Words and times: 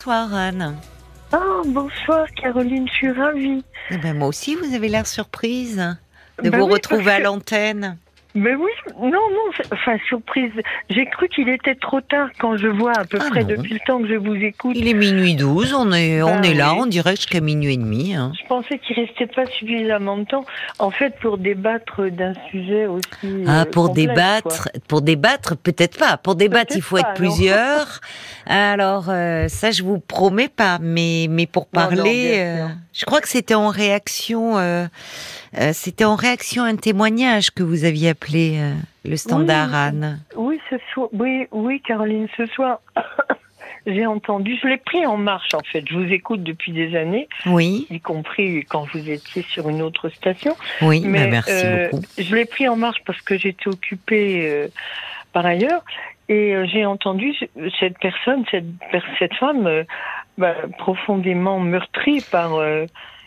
Bonsoir 0.00 0.32
Anne. 0.32 0.76
Ah, 1.30 1.60
bonsoir 1.66 2.26
Caroline, 2.34 2.88
je 2.88 2.92
suis 2.94 3.12
ravie. 3.12 3.62
Eh 3.90 3.98
ben, 3.98 4.16
moi 4.16 4.28
aussi, 4.28 4.54
vous 4.54 4.74
avez 4.74 4.88
l'air 4.88 5.06
surprise 5.06 5.76
de 6.42 6.48
Bah 6.48 6.56
vous 6.56 6.64
oui, 6.64 6.72
retrouver 6.72 7.10
à 7.10 7.20
l'antenne. 7.20 7.98
Mais 8.34 8.54
oui, 8.54 8.70
non, 9.00 9.10
non, 9.10 9.64
enfin 9.72 9.96
surprise. 10.08 10.52
J'ai 10.88 11.06
cru 11.06 11.28
qu'il 11.28 11.48
était 11.48 11.74
trop 11.74 12.00
tard 12.00 12.28
quand 12.38 12.56
je 12.56 12.68
vois 12.68 12.92
à 12.92 13.04
peu 13.04 13.18
Ah 13.20 13.26
près 13.30 13.42
non. 13.42 13.48
depuis 13.48 13.74
le 13.74 13.80
temps 13.86 14.00
que 14.00 14.08
je 14.08 14.14
vous 14.14 14.34
écoute. 14.36 14.76
Il 14.76 14.86
est 14.88 14.94
minuit 14.94 15.34
12, 15.34 15.74
on 15.74 15.92
est, 15.92 16.22
on 16.22 16.40
Bah 16.40 16.46
est 16.46 16.54
là, 16.54 16.74
on 16.74 16.86
dirait 16.86 17.16
jusqu'à 17.16 17.40
minuit 17.40 17.74
et 17.74 17.76
demi. 17.76 18.14
hein. 18.14 18.32
Je 18.40 18.46
pensais 18.46 18.78
qu'il 18.78 18.96
restait 18.96 19.26
pas 19.26 19.46
suffisamment 19.46 20.18
de 20.18 20.24
temps, 20.24 20.44
en 20.78 20.90
fait, 20.90 21.14
pour 21.20 21.38
débattre 21.38 22.08
d'un 22.10 22.34
sujet 22.50 22.86
aussi. 22.86 23.44
Ah, 23.46 23.62
euh, 23.62 23.64
pour 23.64 23.88
complexe, 23.88 24.08
débattre, 24.08 24.68
pour 24.86 25.02
débattre, 25.02 25.56
peut-être 25.56 25.98
pas. 25.98 26.16
Pour 26.16 26.36
débattre, 26.36 26.74
il 26.76 26.82
faut 26.82 26.96
pas, 26.96 27.02
être 27.02 27.14
plusieurs. 27.14 28.00
Alors, 28.46 29.06
euh, 29.08 29.48
ça, 29.48 29.70
je 29.72 29.82
vous 29.82 29.98
promets 29.98 30.48
pas. 30.48 30.78
Mais, 30.80 31.26
mais 31.28 31.46
pour 31.46 31.66
Non, 31.74 31.80
non, 31.82 31.86
parler, 31.96 32.34
euh, 32.36 32.66
je 32.92 33.04
crois 33.04 33.20
que 33.20 33.28
c'était 33.28 33.54
en 33.54 33.68
réaction, 33.68 34.58
euh, 34.58 34.86
euh, 35.58 35.70
c'était 35.72 36.04
en 36.04 36.14
réaction 36.14 36.62
à 36.62 36.66
un 36.68 36.76
témoignage 36.76 37.50
que 37.50 37.62
vous 37.62 37.84
aviez 37.84 38.08
euh, 38.28 38.74
le 39.04 39.16
standard 39.16 39.68
Oui. 39.70 39.74
Anne. 39.76 40.20
Oui, 40.36 40.60
ce 40.70 40.76
soir, 40.92 41.08
oui, 41.12 41.46
oui, 41.52 41.80
Caroline, 41.80 42.28
ce 42.36 42.46
soir, 42.46 42.80
j'ai 43.86 44.06
entendu, 44.06 44.56
je 44.62 44.68
l'ai 44.68 44.76
pris 44.76 45.06
en 45.06 45.16
marche 45.16 45.54
en 45.54 45.60
fait. 45.72 45.84
Je 45.88 45.94
vous 45.94 46.12
écoute 46.12 46.42
depuis 46.42 46.72
des 46.72 46.96
années, 46.96 47.28
Oui, 47.46 47.86
y 47.90 48.00
compris 48.00 48.64
quand 48.68 48.86
vous 48.92 49.08
étiez 49.10 49.42
sur 49.42 49.68
une 49.68 49.82
autre 49.82 50.08
station. 50.10 50.54
oui, 50.82 51.02
Mais, 51.04 51.24
bah, 51.24 51.30
merci 51.30 51.52
euh, 51.66 51.88
beaucoup. 51.90 52.02
Je 52.18 52.34
l'ai 52.34 52.44
pris 52.44 52.68
en 52.68 52.76
marche 52.76 53.00
parce 53.06 53.20
que 53.22 53.38
j'étais 53.38 53.68
occupée 53.68 54.42
euh, 54.48 54.68
par 55.32 55.46
ailleurs 55.46 55.82
et 56.28 56.54
j'ai 56.72 56.84
entendu 56.84 57.34
ce- 57.34 57.46
cette 57.80 57.98
personne, 57.98 58.44
cette, 58.50 59.34
femme 59.34 59.84
bah, 60.38 60.54
profondément 60.78 61.58
meurtrie 61.58 62.20
par 62.30 62.52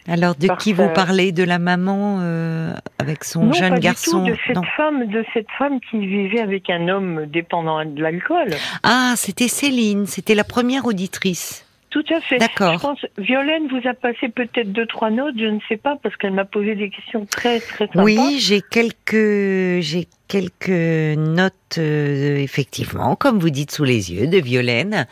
Alors, 0.07 0.35
de 0.35 0.48
par 0.48 0.57
qui 0.57 0.73
vous 0.73 0.90
parlez? 0.90 1.32
De 1.32 1.43
la 1.43 1.59
maman 1.59 2.20
euh, 2.21 2.73
avec 2.99 3.23
son 3.23 3.46
non 3.46 3.54
jeune 3.54 3.73
pas 3.76 3.79
garçon 3.79 4.23
du 4.23 4.32
tout 4.32 4.35
de 4.35 4.41
cette 4.48 4.55
Non. 4.55 4.63
femme, 4.76 5.07
de 5.07 5.23
cette 5.34 5.48
femme 5.57 5.79
qui 5.90 6.05
vivait 6.05 6.41
avec 6.41 6.70
un 6.70 6.87
homme 6.90 7.26
dépendant 7.27 7.84
de 7.85 8.01
l'alcool. 8.01 8.49
Ah, 8.84 9.13
c'était 9.15 9.48
Céline, 9.48 10.05
c'était 10.05 10.35
la 10.35 10.43
première 10.43 10.85
auditrice. 10.85 11.65
Tout 11.90 12.04
à 12.10 12.20
fait. 12.21 12.40
D'accord. 12.40 12.73
Je 12.73 12.79
pense, 12.79 13.05
Violaine 13.20 13.68
vous 13.68 13.87
a 13.87 13.93
passé 13.93 14.27
peut-être 14.27 14.71
deux 14.71 14.87
trois 14.87 15.12
notes, 15.12 15.35
je 15.37 15.45
ne 15.45 15.60
sais 15.70 15.77
pas, 15.77 15.95
parce 16.01 16.17
qu'elle 16.17 16.34
m'a 16.34 16.43
posé 16.43 16.73
des 16.73 16.90
questions 16.90 17.27
très 17.27 17.60
très 17.60 17.85
sympas. 17.85 18.01
Oui, 18.04 18.40
j'ai 18.40 18.62
quelques, 18.62 19.79
j'ai 19.82 20.07
quelques 20.27 21.15
notes, 21.17 21.54
euh, 21.77 22.38
effectivement, 22.38 23.15
comme 23.15 23.38
vous 23.38 23.51
dites 23.51 23.70
sous 23.70 23.84
les 23.84 24.12
yeux, 24.12 24.26
de 24.26 24.40
Violaine, 24.40 25.05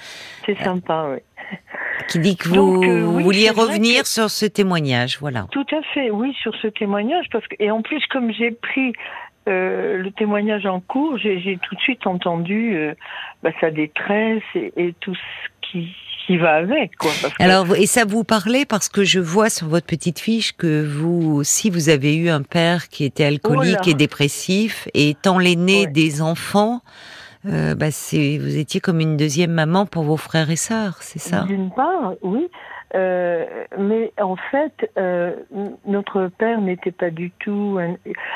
c'est 0.48 0.58
sympa. 0.64 1.10
Oui. 1.14 1.20
Qui 2.10 2.20
dit 2.20 2.36
que 2.36 2.50
vous, 2.50 2.84
euh, 2.84 3.04
oui, 3.06 3.24
vouliez 3.24 3.50
revenir 3.50 4.04
que- 4.04 4.08
sur 4.08 4.30
ce 4.30 4.46
témoignage, 4.46 5.18
voilà. 5.20 5.48
Tout 5.52 5.66
à 5.72 5.82
fait, 5.94 6.10
oui, 6.10 6.36
sur 6.42 6.54
ce 6.62 6.68
témoignage, 6.68 7.26
parce 7.32 7.48
que 7.48 7.56
et 7.60 7.72
en 7.72 7.82
plus 7.82 8.06
comme 8.08 8.32
j'ai 8.34 8.52
pris 8.52 8.94
euh, 9.48 9.98
le 9.98 10.12
témoignage 10.12 10.66
en 10.66 10.80
cours, 10.82 11.18
j'ai 11.18 11.58
tout 11.68 11.76
de 11.76 11.82
suite 11.82 12.06
entendu 12.06 12.76
euh, 12.76 12.94
bah, 13.44 13.50
sa 13.60 13.72
détresse 13.72 14.44
et, 14.56 14.72
et 14.78 14.94
tout 15.00 15.16
ce 15.16 15.22
qui, 15.72 15.88
qui 16.28 16.38
va 16.38 16.54
avec, 16.58 16.96
quoi. 16.98 17.10
parce 17.22 17.34
que- 17.34 17.42
Alors, 17.44 17.76
et 17.76 17.88
ça 17.88 18.06
vous 18.06 18.24
parlait 18.24 18.66
parce 18.66 18.88
que 18.88 19.04
je 19.04 19.20
vois 19.20 19.50
sur 19.50 19.68
votre 19.68 19.88
petite 19.88 20.20
fiche 20.20 20.52
que 20.56 20.86
vous 20.86 21.34
aussi, 21.38 21.72
vous 21.72 21.90
avez 21.90 22.16
eu 22.16 22.30
un 22.30 22.44
père 22.44 22.88
qui 22.90 23.04
était 23.04 23.24
alcoolique 23.26 23.80
Oh 23.86 23.90
et 23.90 23.94
dépressif, 23.96 24.88
et 24.94 25.10
étant 25.10 25.40
l'aîné 25.40 25.86
Ouais. 25.86 25.92
des 25.92 26.22
enfants, 26.22 26.82
euh, 27.46 27.76
bah, 27.76 27.92
c'est, 27.92 28.38
vous 28.38 28.58
étiez 28.58 28.80
comme 28.82 29.00
une 29.00 29.18
deuxième 29.18 29.52
maman 29.52 29.86
pour 29.86 30.04
vos 30.04 30.18
frères 30.18 30.50
et 30.52 30.56
sœurs, 30.56 30.98
c'est 31.02 31.20
ça? 31.20 31.44
D'une 31.44 31.72
part, 31.72 32.14
oui, 32.22 32.48
euh, 32.96 33.46
mais 33.78 34.12
en 34.22 34.36
fait, 34.36 34.92
euh, 34.98 35.34
notre 35.88 36.28
père 36.38 36.62
n'était 36.62 36.92
pas 36.92 37.10
du 37.10 37.32
tout. 37.40 37.78
un- 37.80 37.96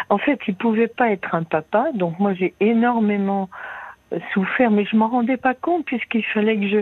En 0.10 0.18
fait, 0.18 0.40
il 0.48 0.56
pouvait 0.56 0.88
pas 0.88 1.12
être 1.12 1.36
un 1.36 1.44
papa, 1.44 1.88
donc 1.94 2.20
moi 2.20 2.34
j'ai 2.34 2.54
énormément 2.60 3.50
souffert, 4.34 4.72
mais 4.72 4.86
je 4.86 4.96
m'en 4.96 5.08
rendais 5.10 5.38
pas 5.38 5.54
compte 5.56 5.86
puisqu'il 5.86 6.24
fallait 6.26 6.58
que 6.58 6.68
je 6.70 6.80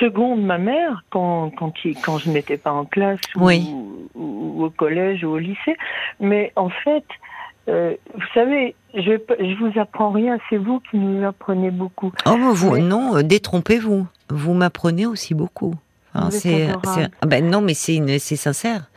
seconde 0.00 0.42
ma 0.42 0.58
mère 0.58 1.02
quand 1.10 1.50
quand, 1.56 1.72
il, 1.84 1.96
quand 2.00 2.18
je 2.18 2.30
n'étais 2.30 2.56
pas 2.58 2.72
en 2.72 2.84
classe 2.84 3.20
ou, 3.36 3.46
Oui. 3.46 3.66
ou- 3.72 4.08
ou 4.14 4.64
au 4.64 4.70
collège 4.70 5.24
ou 5.24 5.28
au 5.30 5.38
lycée. 5.38 5.76
Mais 6.20 6.52
en 6.56 6.68
fait, 6.68 7.04
euh, 7.68 7.94
vous 8.14 8.26
savez, 8.34 8.74
je 8.94 9.12
je 9.38 9.58
vous 9.58 9.78
apprends 9.78 10.10
rien, 10.10 10.38
c'est 10.48 10.56
vous 10.56 10.80
qui 10.90 10.96
nous 10.98 11.26
apprenez 11.26 11.70
beaucoup. 11.70 12.12
Oh, 12.26 12.36
vous, 12.52 12.72
Mais- 12.72 12.80
non, 12.80 13.16
euh, 13.16 13.22
détrompez-vous. 13.22 14.06
Vous 14.30 14.54
m'apprenez 14.54 15.06
aussi 15.06 15.34
beaucoup. 15.34 15.74
C'est, 16.30 16.66
ah 17.22 17.26
ben 17.26 17.48
non, 17.48 17.60
mais 17.60 17.74
c'est 17.74 18.00
sincère. 18.18 18.90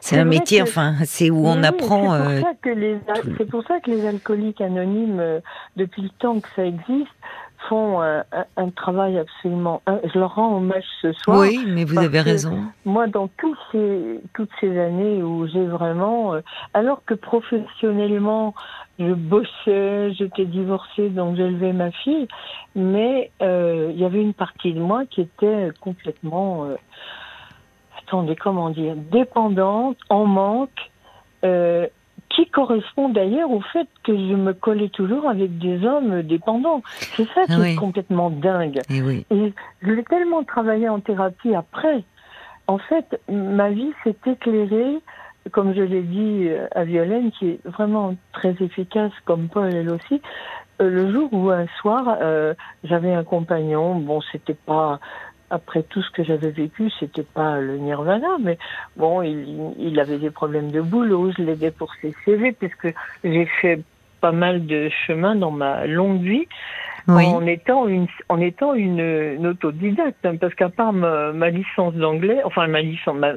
C'est 0.00 0.18
un 0.18 0.24
métier, 0.26 0.58
que- 0.58 0.64
enfin, 0.64 0.94
c'est 1.04 1.30
où 1.30 1.46
on 1.46 1.58
Oui, 1.60 1.64
apprend. 1.66 2.12
C'est 2.12 2.18
pour, 2.18 2.28
euh, 2.28 2.40
ça 2.42 2.52
que 2.60 2.68
les, 2.68 2.98
tout- 3.14 3.28
c'est 3.38 3.50
pour 3.50 3.64
ça 3.66 3.80
que 3.80 3.90
les 3.90 4.06
alcooliques 4.06 4.60
anonymes, 4.60 5.18
euh, 5.18 5.40
depuis 5.76 6.02
le 6.02 6.10
temps 6.18 6.38
que 6.38 6.48
ça 6.54 6.66
existe, 6.66 7.08
font 7.68 8.00
un, 8.02 8.24
un- 8.56 8.70
travail 8.70 9.18
absolument. 9.18 9.82
je 9.86 10.18
leur 10.18 10.34
rends 10.34 10.56
hommage 10.56 10.84
ce 11.02 11.12
soir. 11.12 11.40
oui, 11.40 11.64
mais 11.66 11.84
vous 11.84 11.98
avez 11.98 12.20
raison. 12.20 12.64
Moi, 12.84 13.06
dans 13.06 13.28
tous 13.38 13.56
ces, 13.72 14.20
toutes 14.34 14.50
ces 14.60 14.78
années 14.78 15.22
où 15.22 15.46
j'ai 15.46 15.64
vraiment, 15.64 16.34
euh, 16.34 16.40
alors 16.74 17.04
que 17.04 17.14
professionnellement, 17.14 18.54
je 18.98 19.12
bossais, 19.12 20.12
j'étais 20.12 20.44
divorcée, 20.44 21.08
donc 21.10 21.36
j'élevais 21.36 21.72
ma 21.72 21.90
fille, 21.90 22.28
mais 22.74 23.30
euh, 23.42 23.90
il 23.92 24.00
y 24.00 24.04
avait 24.04 24.22
une 24.22 24.34
partie 24.34 24.72
de 24.72 24.80
moi 24.80 25.04
qui 25.06 25.20
était 25.22 25.70
complètement, 25.80 26.64
euh, 26.64 26.76
attendez, 28.02 28.36
comment 28.36 28.70
dire, 28.70 28.94
dépendante, 28.96 29.98
en 30.08 30.24
manque, 30.26 30.90
euh, 31.44 31.86
qui 32.36 32.46
correspond 32.50 33.08
d'ailleurs 33.08 33.50
au 33.50 33.62
fait 33.62 33.88
que 34.04 34.14
je 34.14 34.34
me 34.34 34.52
collais 34.52 34.90
toujours 34.90 35.26
avec 35.28 35.56
des 35.58 35.84
hommes 35.86 36.20
dépendants. 36.22 36.82
C'est 37.16 37.26
ça 37.34 37.46
qui 37.46 37.52
Ah 37.54 37.58
oui. 37.60 37.72
est 37.72 37.76
complètement 37.76 38.28
dingue. 38.28 38.80
Et 38.90 39.00
oui. 39.00 39.24
Et 39.30 39.54
je 39.80 39.90
l'ai 39.90 40.04
tellement 40.04 40.44
travaillé 40.44 40.86
en 40.88 41.00
thérapie 41.00 41.54
après. 41.54 42.04
En 42.66 42.76
fait, 42.76 43.18
ma 43.30 43.70
vie 43.70 43.90
s'est 44.04 44.16
éclairée, 44.26 44.98
comme 45.52 45.74
je 45.74 45.80
l'ai 45.80 46.02
dit 46.02 46.48
euh, 46.48 46.66
à 46.74 46.84
Violaine, 46.84 47.30
qui 47.30 47.48
est 47.50 47.60
vraiment 47.66 48.14
très 48.32 48.54
efficace, 48.60 49.12
comme 49.24 49.48
Paul 49.48 49.72
elle 49.72 49.88
aussi, 49.88 50.20
euh, 50.82 50.90
le 50.90 51.10
jour 51.12 51.32
où 51.32 51.48
un 51.50 51.66
soir, 51.80 52.18
euh, 52.20 52.52
j'avais 52.84 53.14
un 53.14 53.24
compagnon, 53.24 53.94
bon, 53.94 54.20
c'était 54.32 54.58
pas, 54.66 55.00
après 55.50 55.82
tout 55.82 56.02
ce 56.02 56.10
que 56.10 56.24
j'avais 56.24 56.50
vécu, 56.50 56.90
c'était 56.98 57.22
pas 57.22 57.60
le 57.60 57.76
nirvana, 57.78 58.36
mais 58.40 58.58
bon, 58.96 59.22
il, 59.22 59.98
avait 60.00 60.18
des 60.18 60.30
problèmes 60.30 60.70
de 60.70 60.80
boulot, 60.80 61.32
je 61.36 61.42
l'aidais 61.42 61.70
pour 61.70 61.92
ses 62.00 62.14
CV, 62.24 62.52
puisque 62.52 62.92
j'ai 63.24 63.46
fait 63.60 63.80
pas 64.26 64.32
mal 64.32 64.66
de 64.66 64.90
chemin 65.06 65.36
dans 65.36 65.52
ma 65.52 65.86
longue 65.86 66.20
vie 66.22 66.46
Oui. 67.08 67.24
en 67.26 67.46
étant 67.46 67.86
une 67.86 68.08
en 68.28 68.40
étant 68.40 68.74
une, 68.74 68.98
une 69.38 69.46
autodidacte 69.46 70.26
hein, 70.26 70.34
parce 70.40 70.52
qu'à 70.54 70.68
part 70.68 70.92
ma, 70.92 71.30
ma 71.32 71.50
licence 71.50 71.94
d'anglais 71.94 72.40
enfin 72.44 72.66
ma 72.66 72.80
licence 72.82 73.14
ma- 73.16 73.34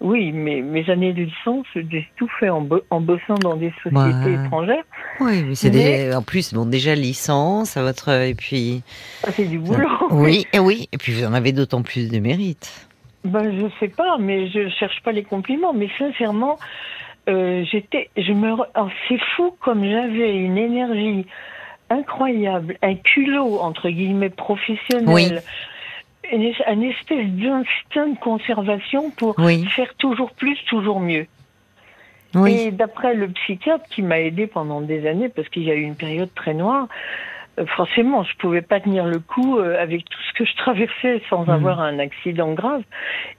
oui 0.00 0.32
mes, 0.32 0.62
mes 0.62 0.88
années 0.88 1.12
de 1.12 1.24
licence 1.24 1.66
j'ai 1.74 2.08
tout 2.16 2.30
fait 2.38 2.48
en, 2.48 2.62
bo- 2.62 2.80
en 2.88 3.02
bossant 3.02 3.34
dans 3.42 3.56
des 3.56 3.72
sociétés 3.82 4.30
Ouais. 4.38 4.46
étrangères 4.46 4.84
Oui, 5.20 5.44
mais 5.46 5.54
c'est 5.54 5.70
Mais- 5.70 6.14
en 6.14 6.22
plus 6.22 6.54
bon 6.54 6.64
déjà 6.64 6.94
licence 6.94 7.76
à 7.76 7.82
votre 7.82 8.08
et 8.08 8.34
puis 8.34 8.82
Ah, 9.26 9.30
c'est 9.32 9.44
du 9.44 9.58
boulot 9.58 9.88
oui 10.12 10.46
et 10.54 10.58
oui 10.58 10.88
et 10.90 10.96
puis 10.96 11.12
vous 11.12 11.26
en 11.26 11.34
avez 11.34 11.52
d'autant 11.52 11.82
plus 11.82 12.10
de 12.10 12.18
mérite. 12.20 12.66
ben 13.26 13.44
je 13.60 13.66
sais 13.80 13.88
pas 14.00 14.16
mais 14.18 14.48
je 14.48 14.70
cherche 14.70 15.02
pas 15.04 15.12
les 15.12 15.24
compliments 15.24 15.74
mais 15.74 15.90
sincèrement 15.98 16.56
euh, 17.30 17.64
j'étais 17.64 18.10
je 18.16 18.32
me 18.32 18.52
alors, 18.74 18.90
c'est 19.08 19.20
fou 19.36 19.54
comme 19.60 19.84
j'avais 19.84 20.34
une 20.36 20.58
énergie 20.58 21.26
incroyable 21.88 22.76
un 22.82 22.94
culot 22.94 23.58
entre 23.60 23.88
guillemets 23.88 24.30
professionnel 24.30 25.06
Oui. 25.06 25.28
une, 26.32 26.52
une 26.72 26.82
espèce 26.84 27.26
d'instinct 27.26 28.08
de 28.08 28.18
conservation 28.18 29.10
pour 29.10 29.34
Oui, 29.38 29.64
faire 29.74 29.92
toujours 29.94 30.30
plus, 30.32 30.56
toujours 30.68 31.00
mieux. 31.00 31.26
oui. 32.34 32.52
Et 32.52 32.70
d'après 32.70 33.14
le 33.14 33.28
psychiatre 33.28 33.84
qui 33.90 34.02
m'a 34.02 34.20
aidé 34.20 34.46
pendant 34.46 34.80
des 34.80 35.06
années, 35.08 35.28
parce 35.28 35.48
qu'il 35.48 35.64
y 35.64 35.70
a 35.70 35.74
eu 35.74 35.82
une 35.82 35.96
période 35.96 36.32
très 36.34 36.54
noire, 36.54 36.86
forcément, 37.76 38.22
je 38.24 38.34
pouvais 38.36 38.62
pas 38.62 38.80
tenir 38.80 39.04
le 39.06 39.18
coup 39.18 39.58
euh, 39.58 39.76
avec 39.80 40.04
tout 40.08 40.18
ce 40.28 40.32
que 40.38 40.44
je 40.44 40.56
traversais 40.56 41.20
sans 41.28 41.42
Mhm. 41.44 41.50
avoir 41.50 41.80
un 41.80 41.98
accident 41.98 42.52
grave. 42.54 42.82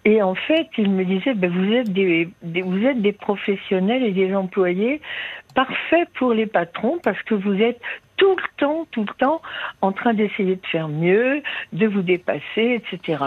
Et 0.06 0.22
en 0.22 0.36
fait, 0.36 0.68
il 0.78 0.90
me 0.92 1.04
disait, 1.06 1.34
ben, 1.34 1.50
vous 1.50 1.72
êtes 1.74 1.92
des, 1.92 2.30
des- 2.44 2.62
vous 2.62 2.86
êtes 2.86 3.02
des 3.02 3.14
professionnels 3.14 4.04
et 4.04 4.12
des 4.12 4.36
employés 4.36 5.02
parfaits 5.56 6.08
pour 6.16 6.34
les 6.34 6.46
patrons 6.46 7.00
parce 7.04 7.22
que 7.24 7.34
vous 7.36 7.62
êtes 7.62 7.82
tout 8.22 8.36
le 8.36 8.44
temps, 8.58 8.86
tout 8.92 9.02
le 9.02 9.14
temps 9.18 9.42
en 9.82 9.92
train 9.92 10.14
d'essayer 10.14 10.56
de 10.56 10.66
faire 10.68 10.88
mieux, 10.88 11.42
de 11.74 11.88
vous 11.88 12.04
dépasser, 12.04 12.80
etc. 12.84 13.24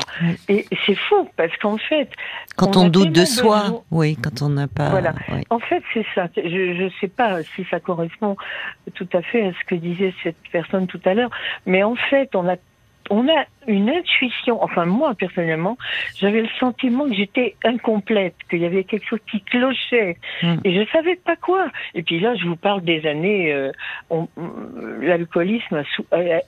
Et 0.49 0.65
c'est 0.87 0.95
fou 0.95 1.29
parce 1.37 1.55
qu'en 1.57 1.79
fait, 1.79 2.09
Quand 2.57 2.77
on 2.77 2.87
doute 2.89 3.11
de 3.11 3.25
soi, 3.25 3.63
besoin- 3.63 3.83
oui, 3.91 4.17
quand 4.17 4.41
on 4.43 4.51
n'a 4.51 4.69
pas. 4.69 4.91
Voilà. 4.91 5.13
oui. 5.33 5.43
en 5.51 5.59
fait, 5.59 5.83
c'est 5.93 6.07
ça. 6.15 6.29
Je 6.37 6.85
ne 6.85 6.89
sais 7.01 7.09
pas 7.09 7.43
si 7.43 7.65
ça 7.69 7.81
correspond 7.81 8.37
tout 8.95 9.09
à 9.13 9.23
fait 9.23 9.45
à 9.49 9.51
ce 9.53 9.65
que 9.67 9.75
disait 9.75 10.15
cette 10.23 10.37
personne 10.53 10.87
tout 10.87 11.01
à 11.05 11.15
l'heure, 11.15 11.31
mais 11.67 11.83
en 11.83 11.97
fait, 11.97 12.31
on 12.37 12.49
a 12.49 12.55
on 13.11 13.29
a 13.29 13.45
une 13.67 13.91
intuition, 13.91 14.63
enfin 14.63 14.85
moi 14.87 15.15
personnellement, 15.15 15.77
j'avais 16.19 16.43
le 16.43 16.49
sentiment 16.61 17.09
que 17.09 17.15
j'étais 17.15 17.55
incomplète, 17.65 18.35
qu'il 18.51 18.61
y 18.61 18.67
avait 18.67 18.85
quelque 18.85 19.07
chose 19.07 19.21
qui 19.31 19.41
clochait, 19.43 20.17
Mm. 20.43 20.55
et 20.65 20.75
je 20.75 20.91
savais 20.91 21.17
pas 21.17 21.37
quoi. 21.37 21.67
Et 21.95 22.03
puis 22.03 22.21
là, 22.21 22.35
je 22.35 22.47
vous 22.47 22.57
parle 22.57 22.83
des 22.83 23.07
années, 23.07 23.53
euh, 23.53 23.73
on- 24.11 24.29
l'alcoolisme 25.01 25.83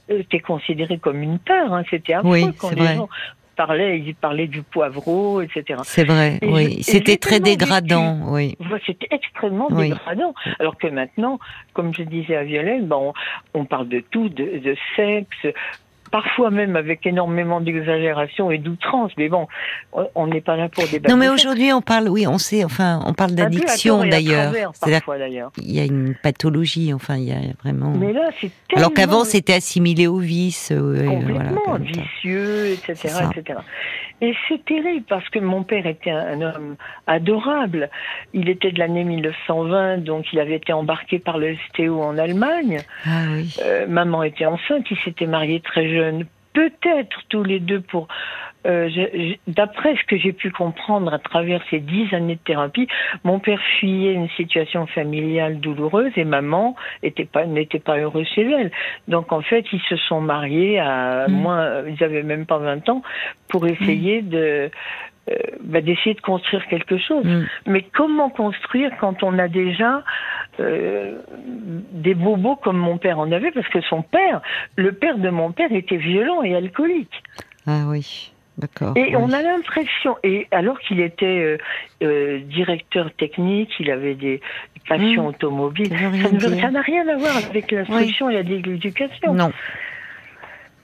été 0.08 0.40
considéré 0.40 0.98
comme 0.98 1.22
une 1.22 1.38
peur, 1.38 1.72
hein, 1.72 1.82
c'était 1.90 2.14
affreux 2.14 2.30
Oui, 2.30 2.54
quand 2.58 2.70
les 2.70 2.76
vrai. 2.76 2.96
gens 2.96 3.08
parlaient, 3.56 3.98
ils 3.98 4.14
parlaient 4.14 4.48
du 4.48 4.62
poivreau, 4.62 5.40
etc. 5.40 5.80
C'est 5.84 6.04
vrai, 6.04 6.38
Et 6.42 6.46
oui. 6.46 6.82
C'était 6.82 7.16
très 7.16 7.40
dégradant, 7.40 8.18
oui. 8.34 8.54
Voilà, 8.60 8.82
C'était 8.84 9.08
extrêmement 9.10 9.68
Oui. 9.70 9.88
dégradant. 9.88 10.34
Alors 10.58 10.76
que 10.76 10.86
maintenant, 10.88 11.38
comme 11.72 11.94
je 11.94 12.02
disais 12.02 12.36
à 12.36 12.44
Violaine, 12.44 12.86
ben, 12.86 12.96
on, 12.96 13.12
on 13.54 13.64
parle 13.64 13.88
de 13.88 14.00
tout, 14.00 14.28
de, 14.28 14.58
de 14.58 14.76
sexe, 14.94 15.46
parfois 16.10 16.50
même 16.50 16.76
avec 16.76 17.06
énormément 17.06 17.60
d'exagération 17.60 18.50
et 18.50 18.58
d'outrance. 18.58 19.12
Mais 19.16 19.28
bon, 19.28 19.46
on- 20.14 20.26
n'est 20.26 20.40
pas 20.40 20.56
là 20.56 20.68
pour 20.68 20.84
débattre. 20.88 21.14
Non, 21.14 21.18
mais 21.20 21.28
aujourd'hui, 21.28 21.72
on 21.72 21.80
parle, 21.80 22.08
oui, 22.08 22.26
on 22.26 22.38
sait, 22.38 22.64
enfin, 22.64 23.00
on 23.06 23.12
parle 23.14 23.32
d'addiction 23.32 24.04
d'ailleurs. 24.04 24.52
qu'il 25.54 25.72
y 25.72 25.80
a 25.80 25.84
une 25.84 26.14
pathologie, 26.22 26.92
enfin, 26.92 27.16
il 27.16 27.24
y 27.24 27.32
a 27.32 27.38
vraiment. 27.62 27.92
Mais 27.96 28.12
là, 28.12 28.30
c'est 28.40 28.50
Alors 28.76 28.92
qu'avant, 28.92 29.24
c'était 29.24 29.54
assimilé 29.54 30.06
au 30.06 30.18
vice. 30.18 30.72
euh, 30.72 31.04
voilà, 31.04 31.50
complètement 31.50 31.74
vicieux, 31.78 32.66
etc., 32.72 33.14
etc. 33.30 33.60
Et 34.22 34.34
c'est 34.48 34.64
terrible 34.64 35.04
parce 35.08 35.28
que 35.28 35.38
mon 35.38 35.62
père 35.62 35.86
était 35.86 36.10
un, 36.10 36.40
un 36.40 36.40
homme 36.42 36.76
adorable. 37.06 37.90
Il 38.32 38.48
était 38.48 38.70
de 38.72 38.78
l'année 38.78 39.04
1920, 39.04 39.98
donc 39.98 40.24
il 40.32 40.40
avait 40.40 40.56
été 40.56 40.72
embarqué 40.72 41.18
par 41.18 41.36
le 41.38 41.54
STO 41.68 42.00
en 42.02 42.16
Allemagne. 42.18 42.78
Ah 43.04 43.24
oui. 43.34 43.54
Euh, 43.62 43.86
maman 43.86 44.22
était 44.22 44.46
enceinte, 44.46 44.86
ils 44.90 44.96
s'étaient 45.04 45.26
mariés 45.26 45.60
très 45.60 45.86
jeunes, 45.96 46.25
peut-être 46.52 47.16
tous 47.28 47.44
les 47.44 47.60
deux 47.60 47.81
pour. 47.81 48.08
euh, 48.66 48.88
D'après 49.46 49.93
ce 50.00 50.04
que 50.10 50.16
j'ai 50.22 50.32
pu 50.32 50.50
comprendre 50.50 51.12
à 51.12 51.19
travers 51.31 51.60
ces 51.70 51.81
dix 51.81 52.06
années 52.19 52.37
de 52.40 52.44
thérapie, 52.50 52.88
mon 53.25 53.38
père 53.46 53.60
fuyait 53.78 54.14
une 54.22 54.31
situation 54.40 54.87
familiale 54.98 55.54
douloureuse 55.60 56.12
et 56.16 56.25
maman 56.25 56.75
pas 57.32 57.44
n'était 57.46 57.78
pas 57.88 57.96
heureuse 57.98 58.28
chez 58.34 58.46
elle. 58.58 58.70
Donc 59.14 59.26
en 59.32 59.43
fait, 59.43 59.64
ils 59.72 59.82
se 59.90 59.96
sont 60.08 60.20
mariés 60.34 60.78
à 60.81 61.26
Mm. 61.28 61.32
moins, 61.43 61.64
ils 61.93 62.02
avaient 62.02 62.22
même 62.32 62.46
pas 62.46 62.58
20 62.58 62.88
ans 62.88 63.02
pour 63.50 63.62
essayer 63.75 64.22
de 64.22 64.70
euh, 65.28 65.34
bah, 65.72 65.81
d'essayer 65.81 66.14
de 66.14 66.20
construire 66.20 66.64
quelque 66.72 66.99
chose. 66.99 67.25
Mm. 67.25 67.46
Mais 67.72 67.82
comment 67.99 68.31
construire 68.31 68.90
quand 69.00 69.16
on 69.22 69.34
a 69.38 69.49
déjà 69.49 69.92
euh, 70.60 71.18
des 71.92 72.14
bobos 72.14 72.56
comme 72.56 72.78
mon 72.78 72.98
père 72.98 73.18
en 73.18 73.30
avait 73.32 73.50
Parce 73.52 73.68
que 73.68 73.80
son 73.82 74.02
père, 74.02 74.40
le 74.76 74.92
père 74.92 75.18
de 75.18 75.28
mon 75.30 75.52
père 75.52 75.72
était 75.72 75.96
violent 75.96 76.42
et 76.42 76.54
alcoolique. 76.54 77.22
Ah 77.66 77.84
oui. 77.88 78.32
D'accord. 78.58 78.94
Et 78.96 79.08
oui. 79.08 79.16
on 79.16 79.32
a 79.32 79.42
l'impression, 79.42 80.16
et 80.22 80.46
alors 80.50 80.78
qu'il 80.80 81.00
était 81.00 81.26
euh, 81.26 81.58
euh, 82.02 82.38
directeur 82.38 83.12
technique, 83.12 83.70
il 83.80 83.90
avait 83.90 84.14
des 84.14 84.40
passions 84.88 85.24
Mmh. 85.24 85.26
automobiles, 85.26 85.90
Ça 86.60 86.70
n'a 86.70 86.80
rien 86.80 87.06
à 87.08 87.16
voir 87.16 87.36
avec 87.36 87.70
l'instruction 87.70 88.30
et 88.30 88.42
l'éducation. 88.42 89.34
Non. 89.34 89.52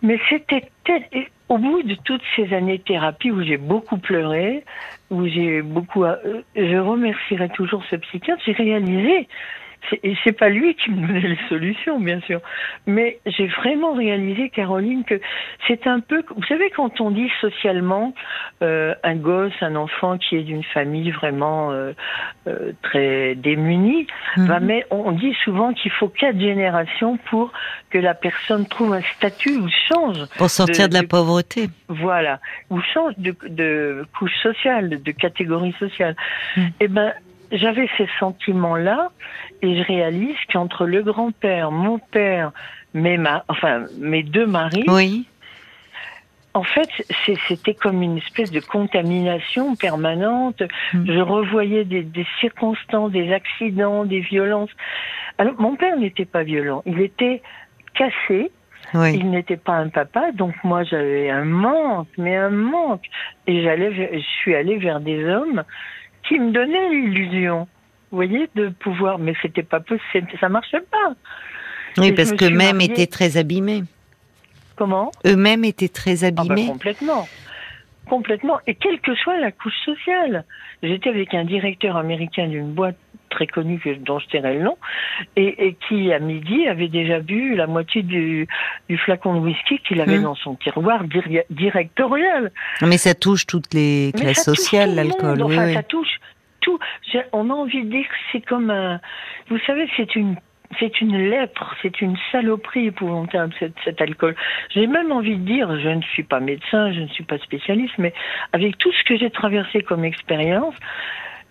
Mais 0.02 0.19
c'était 0.28 0.64
tel- 0.84 1.06
au 1.52 1.58
bout 1.58 1.82
de 1.82 1.94
toutes 1.96 2.22
ces 2.34 2.54
années 2.54 2.78
de 2.78 2.82
thérapie 2.82 3.31
où 3.31 3.43
j'ai 3.43 3.58
beaucoup 3.58 3.99
pleuré, 3.99 4.64
où 5.10 5.26
j'ai 5.26 5.60
beaucoup, 5.60 6.04
euh, 6.04 6.16
je 6.56 6.78
remercierai 6.78 7.50
toujours 7.50 7.84
ce 7.90 7.96
psychiatre. 7.96 8.43
J'ai 8.46 8.52
réalisé, 8.52 9.28
et 10.02 10.14
c'est 10.25 10.32
pas 10.38 10.49
lui 10.49 10.75
qui 10.76 10.90
me 10.90 11.06
donnait 11.06 11.20
les 11.20 11.38
solutions, 11.49 12.00
bien 12.00 12.20
sûr, 12.23 12.40
mais 12.87 13.19
j'ai 13.26 13.46
vraiment 13.49 13.93
réalisé, 13.94 14.49
Caroline, 14.50 15.05
que 15.05 15.20
c'est 15.67 15.87
un 15.87 16.00
peu, 16.00 16.23
vous 16.34 16.44
savez, 16.44 16.70
quand 16.70 17.00
on 17.00 17.11
dit 17.11 17.31
socialement 17.40 18.14
euh, 18.62 18.94
un 19.02 19.17
gosse, 19.17 19.52
un 19.61 19.76
enfant 19.76 20.19
qui 20.19 20.37
est 20.37 20.43
d'une 20.43 20.64
famille 20.64 21.11
vraiment 21.11 21.70
euh, 21.73 21.93
euh, 22.46 22.73
très 22.82 23.34
démunie, 23.34 24.06
Mhm. 24.37 24.46
bah, 24.49 24.61
mais 24.61 24.87
on 24.90 25.12
dit 25.12 25.34
souvent 25.44 25.73
qu'il 25.75 25.90
faut 25.90 26.08
quatre 26.08 26.38
générations 26.40 27.17
pour 27.31 27.52
que 27.90 27.99
la 27.99 28.14
personne 28.14 28.67
trouve 28.67 28.94
un 28.94 29.02
statut 29.17 29.56
ou 29.56 29.69
change 29.93 30.19
Pour 30.38 30.49
sortir 30.50 30.87
de- 30.87 30.90
de 30.90 30.94
la 30.94 31.02
de- 31.02 31.06
pauvreté. 31.06 31.69
voilà, 31.88 32.40
ou 32.70 32.81
change 32.94 33.14
de, 33.19 33.34
de 33.49 34.06
couche 34.19 34.34
sociale, 34.43 35.02
de 35.02 35.11
catégorie 35.12 35.75
sociale. 35.79 36.17
Mm. 36.56 36.61
Eh 36.81 36.88
ben, 36.88 37.12
j'avais 37.52 37.88
ces 37.99 38.08
sentiments-là, 38.19 39.10
et 39.62 39.76
je 39.76 39.82
réalise 39.87 40.37
qu'entre 40.52 40.87
le 40.87 41.02
grand-père, 41.02 41.70
mon 41.70 41.99
père, 41.99 42.52
mes 42.94 43.16
ma- 43.19 43.44
enfin 43.49 43.84
mes 44.00 44.22
deux 44.22 44.46
maris, 44.46 44.84
Oui. 44.88 45.26
en 46.54 46.62
fait, 46.64 46.88
c'était 47.49 47.75
comme 47.75 48.02
une 48.02 48.19
espèce 48.19 48.50
de 48.50 48.60
contamination 48.60 49.76
permanente. 49.76 50.62
Mm. 50.93 51.04
Je 51.12 51.20
revoyais 51.20 51.84
des, 51.84 52.02
des 52.02 52.26
circonstances, 52.40 53.10
des 53.12 53.32
accidents, 53.32 54.05
des 54.05 54.20
violences. 54.20 54.70
Alors, 55.38 55.55
mon 55.58 55.76
père 55.76 55.96
n'était 55.96 56.26
pas 56.26 56.43
violent, 56.43 56.82
il 56.87 57.00
était 57.00 57.40
cassé, 57.94 58.50
Oui. 58.94 59.14
il 59.14 59.31
n'était 59.31 59.56
pas 59.56 59.75
un 59.75 59.88
papa, 59.88 60.32
donc 60.32 60.55
moi 60.64 60.82
j'avais 60.84 61.31
un 61.31 61.44
manque, 61.44 62.08
mais 62.19 62.37
un 62.37 62.50
manque. 62.50 63.05
Et 63.46 63.62
j'allais, 63.62 63.93
je 64.12 64.26
suis 64.40 64.55
allée 64.55 64.76
vers 64.76 65.00
des 65.00 65.25
hommes 65.25 65.62
qui 66.28 66.38
me 66.38 66.50
donnaient 66.52 66.88
l'illusion, 66.90 67.69
vous 68.10 68.16
voyez, 68.16 68.48
de 68.54 68.69
pouvoir, 68.69 69.19
mais 69.19 69.34
c'était 69.42 69.62
pas 69.62 69.80
possible, 69.80 70.28
ça 70.40 70.48
marchait 70.48 70.80
pas. 70.90 71.14
Oui, 71.98 72.08
Et 72.08 72.12
parce 72.12 72.28
je 72.28 72.34
me 72.34 72.38
que 72.38 72.46
suis 72.46 72.54
même 72.54 72.76
mariée- 72.76 72.90
étaient 72.92 73.06
très 73.06 73.36
abîmés. 73.36 73.84
Comment? 74.76 75.10
Eux-mêmes 75.26 75.64
étaient 75.64 75.88
très 75.88 76.24
Ah 76.24 76.30
bah, 76.30 76.42
abîmés. 76.42 76.66
complètement. 76.66 77.28
Complètement. 78.08 78.58
Et 78.66 78.74
quelle 78.74 79.00
que 79.00 79.14
soit 79.14 79.38
la 79.38 79.52
couche 79.52 79.76
sociale. 79.84 80.44
J'étais 80.82 81.10
avec 81.10 81.34
un 81.34 81.44
directeur 81.44 81.96
américain 81.96 82.48
d'une 82.48 82.72
boîte 82.72 82.96
très 83.32 83.46
connue 83.49 83.79
que- 83.81 83.94
dont 84.08 84.19
je 84.20 84.26
tairai 84.29 84.55
le 84.58 84.62
nom, 84.62 84.76
et, 85.37 85.67
et 85.67 85.76
qui, 85.88 86.12
à 86.12 86.19
midi, 86.20 86.69
avait 86.69 86.88
déjà 86.88 87.19
bu 87.20 87.56
la 87.56 87.67
moitié 87.67 88.02
du, 88.02 88.46
du 88.88 88.96
flacon 88.99 89.34
de 89.34 89.40
whisky 89.40 89.79
qu'il 89.81 90.00
avait 90.00 90.19
Hmm. 90.19 90.23
dans 90.31 90.34
son 90.37 90.55
tiroir 90.55 91.05
diri- 91.05 91.43
directorial. 91.50 92.52
Mais 92.82 92.99
ça 92.99 93.14
touche 93.14 93.46
toutes 93.46 93.73
les 93.75 94.12
classes 94.17 94.44
ça 94.44 94.55
sociales, 94.55 94.94
l'alcool. 94.94 95.43
Enfin, 95.43 95.67
oui. 95.67 95.75
ça 95.75 95.82
touche 95.82 96.14
tout. 96.61 96.79
On 97.32 97.50
a 97.50 97.55
envie 97.55 97.82
de 97.84 97.90
dire 97.90 98.06
que 98.08 98.14
c'est 98.31 98.44
comme 98.44 98.70
un. 98.70 99.00
Vous 99.49 99.58
savez, 99.67 99.88
c'est 99.96 100.14
une. 100.14 100.37
C'est 100.81 101.02
une 101.02 101.19
lèpre, 101.29 101.75
c'est 101.82 102.00
une 102.00 102.17
saloperie 102.31 102.87
épouvantable, 102.87 103.52
cet, 103.61 103.75
cet 103.84 104.00
alcool. 104.00 104.34
J'ai 104.73 104.87
même 104.87 105.12
envie 105.12 105.37
de 105.37 105.44
dire, 105.44 105.69
je 105.79 105.88
ne 105.90 106.00
suis 106.00 106.23
pas 106.23 106.40
médecin, 106.40 106.90
je 106.94 107.00
ne 107.00 107.08
suis 107.08 107.25
pas 107.25 107.37
spécialiste, 107.40 107.93
mais 107.99 108.14
avec 108.55 108.79
tout 108.79 108.90
ce 108.90 109.05
que 109.05 109.19
j'ai 109.19 109.29
traversé 109.29 109.82
comme 109.82 110.02
expérience, 110.06 110.74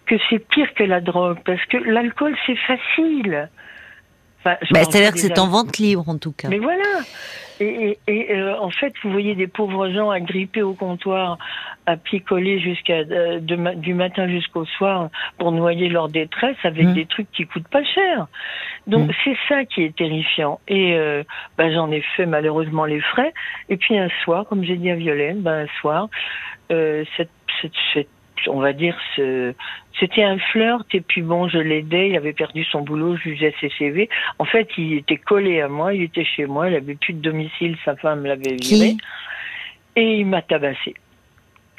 que 0.06 0.16
c'est 0.30 0.40
pire 0.40 0.74
que 0.74 0.84
la 0.84 1.02
drogue, 1.02 1.38
parce 1.46 1.64
que 1.66 1.78
l'alcool, 1.78 2.36
c'est 2.46 2.58
facile. 2.58 3.50
Enfin, 4.40 4.56
Bah, 4.72 4.80
C'est-à-dire 4.84 5.12
que 5.14 5.20
c'est 5.20 5.40
en 5.40 5.48
vente 5.48 5.78
libre, 5.78 6.08
en 6.10 6.18
tout 6.18 6.32
cas. 6.32 6.50
mais 6.50 6.58
voilà. 6.60 6.84
Et, 7.60 8.00
et, 8.08 8.32
et, 8.32 8.34
euh, 8.36 8.58
en 8.60 8.72
fait, 8.72 8.92
vous 9.04 9.12
voyez 9.12 9.36
des 9.36 9.46
pauvres 9.46 9.90
gens 9.92 10.10
agrippés 10.10 10.64
au 10.64 10.74
comptoir, 10.74 11.38
à 11.86 11.96
picoler 11.96 12.60
jusqu'à 12.60 13.02
euh, 13.12 13.40
du 13.40 13.94
matin 13.94 14.28
jusqu'au 14.28 14.66
soir 14.66 15.10
pour 15.38 15.52
noyer 15.52 15.88
leur 15.90 16.10
détresse 16.10 16.58
avec 16.64 16.88
Mm. 16.88 16.94
des 16.94 17.06
trucs 17.06 17.32
qui 17.32 17.46
coûtent 17.46 17.68
pas 17.68 17.84
cher. 17.84 18.26
Donc 18.88 19.10
Mm. 19.10 19.14
c'est 19.24 19.38
ça 19.48 19.66
qui 19.66 19.84
est 19.84 19.96
terrifiant. 19.96 20.60
Et 20.68 20.96
euh, 20.96 21.24
ben, 21.60 21.72
j'en 21.72 21.92
ai 21.92 22.02
fait 22.16 22.26
malheureusement 22.26 22.86
les 22.86 23.02
frais. 23.02 23.32
Et 23.70 23.78
puis 23.78 23.96
un 23.98 24.10
soir, 24.24 24.46
comme 24.50 24.64
j'ai 24.64 24.78
dit 24.78 24.90
à 24.90 24.96
Violaine, 24.96 25.42
ben, 25.42 25.66
un 25.68 25.80
soir, 25.82 26.08
euh, 26.72 27.04
cette, 27.16 27.30
cette, 27.62 27.74
cette- 27.94 28.08
on 28.48 28.60
va 28.60 28.74
dire, 28.74 28.98
ce, 29.16 29.54
c'était 30.00 30.24
un 30.24 30.38
flirt 30.38 30.86
et 30.94 31.02
puis 31.02 31.22
bon, 31.22 31.48
je 31.48 31.58
l'aidais, 31.58 32.10
il 32.10 32.16
avait 32.16 32.34
perdu 32.34 32.64
son 32.66 32.82
boulot, 32.82 33.16
je 33.18 33.24
jugeais 33.30 33.54
ses 33.62 33.70
CV. 33.78 34.10
En 34.40 34.46
fait, 34.46 34.68
il 34.78 34.94
était 34.94 35.18
collé 35.18 35.62
à 35.62 35.68
moi, 35.68 35.94
il 35.94 36.04
était 36.04 36.26
chez 36.26 36.46
moi, 36.46 36.70
il 36.70 36.76
avait 36.76 36.96
plus 36.96 37.14
de 37.14 37.22
domicile, 37.22 37.78
sa 37.86 37.96
femme 37.96 38.26
l'avait 38.26 38.56
viré 38.56 38.96
et 39.96 40.20
il 40.20 40.26
m'a 40.26 40.42
tabassé. 40.42 40.94